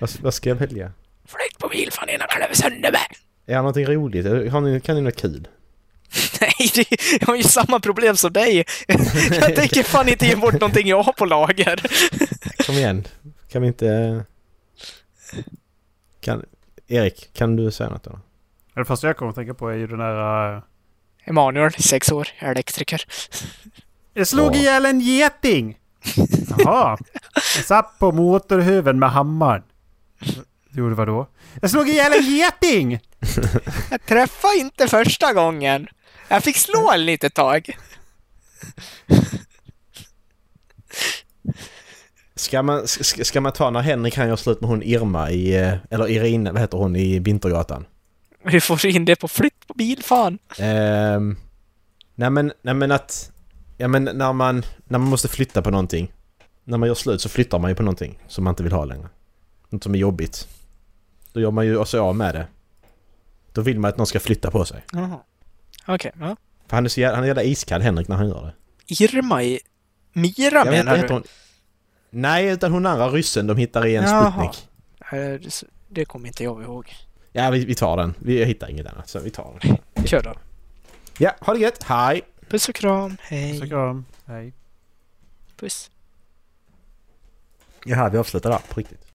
[0.00, 0.92] Vad, vad ska jag välja?
[1.26, 2.90] Flytt på bilfan innan de klämmer sönder!
[2.90, 2.98] Är
[3.46, 4.52] det någonting roligt?
[4.52, 5.48] Har ni, kan ni något kul?
[6.40, 6.86] Nej, det,
[7.20, 8.64] jag har ju samma problem som dig.
[9.30, 11.82] Jag tänker fan inte ge bort någonting jag har på lager.
[12.66, 13.04] Kom igen.
[13.48, 14.24] Kan vi inte...
[16.20, 16.44] Kan...
[16.86, 18.18] Erik, kan du säga något då?
[18.74, 20.54] Det första jag kommer att tänka på är ju den där...
[20.56, 20.62] Uh,
[21.24, 23.04] Emanuel, sex år, elektriker.
[24.14, 24.58] jag slog Ja.
[24.58, 25.78] ihjäl en geting!
[26.58, 26.98] Jaha.
[27.34, 29.62] Jag satt på motorhuven med hammaren.
[30.70, 31.26] Du gjorde vad då?
[31.60, 33.00] Jag slog ihjäl en geting!
[33.90, 35.86] Jag träffade inte första gången.
[36.28, 37.76] Jag fick slå en litet tag.
[42.36, 45.56] Ska man, ska, ska man ta när Henrik han gör slut med hon Irma i...
[45.56, 47.86] eh, Eller Irene, vad heter hon, i Vintergatan?
[48.44, 50.38] Vi får in det på flytt på bil, fan.
[50.58, 51.36] Ehm,
[52.14, 53.32] nej men, nej men att...
[53.76, 56.12] Ja men när man, när man måste flytta på någonting.
[56.64, 58.84] När man gör slut så flyttar man ju på någonting som man inte vill ha
[58.84, 59.08] längre.
[59.70, 60.48] Något som är jobbigt.
[61.32, 62.46] Då gör man ju sig av med det.
[63.52, 64.84] Då vill man att någon ska flytta på sig.
[64.92, 65.18] Jaha.
[65.86, 66.36] Okej, ja.
[66.68, 68.42] För han är så jävla, han är jävla iskall Henrik när han gör
[68.86, 69.04] det.
[69.04, 69.60] Irma i...
[70.12, 71.14] Mira menar du?
[71.14, 71.22] hon?
[72.14, 74.32] Nej, utan hon andra ryssen de hittar i en Jaha.
[74.32, 74.68] Sputnik.
[75.88, 76.92] Det- kommer inte jag ihåg.
[77.32, 78.14] Ja, vi, vi tar den.
[78.18, 79.76] Vi hittar inget annat, så vi tar den.
[80.06, 80.34] Kör då.
[81.18, 81.82] Ja, ha det gött.
[81.82, 82.22] Hej!
[82.48, 83.16] Puss och kram.
[83.20, 83.58] Hej.
[83.58, 84.04] Så kram.
[84.26, 84.52] Hej.
[85.56, 85.90] Puss.
[87.84, 89.00] Jaha, vi avslutar där på riktigt.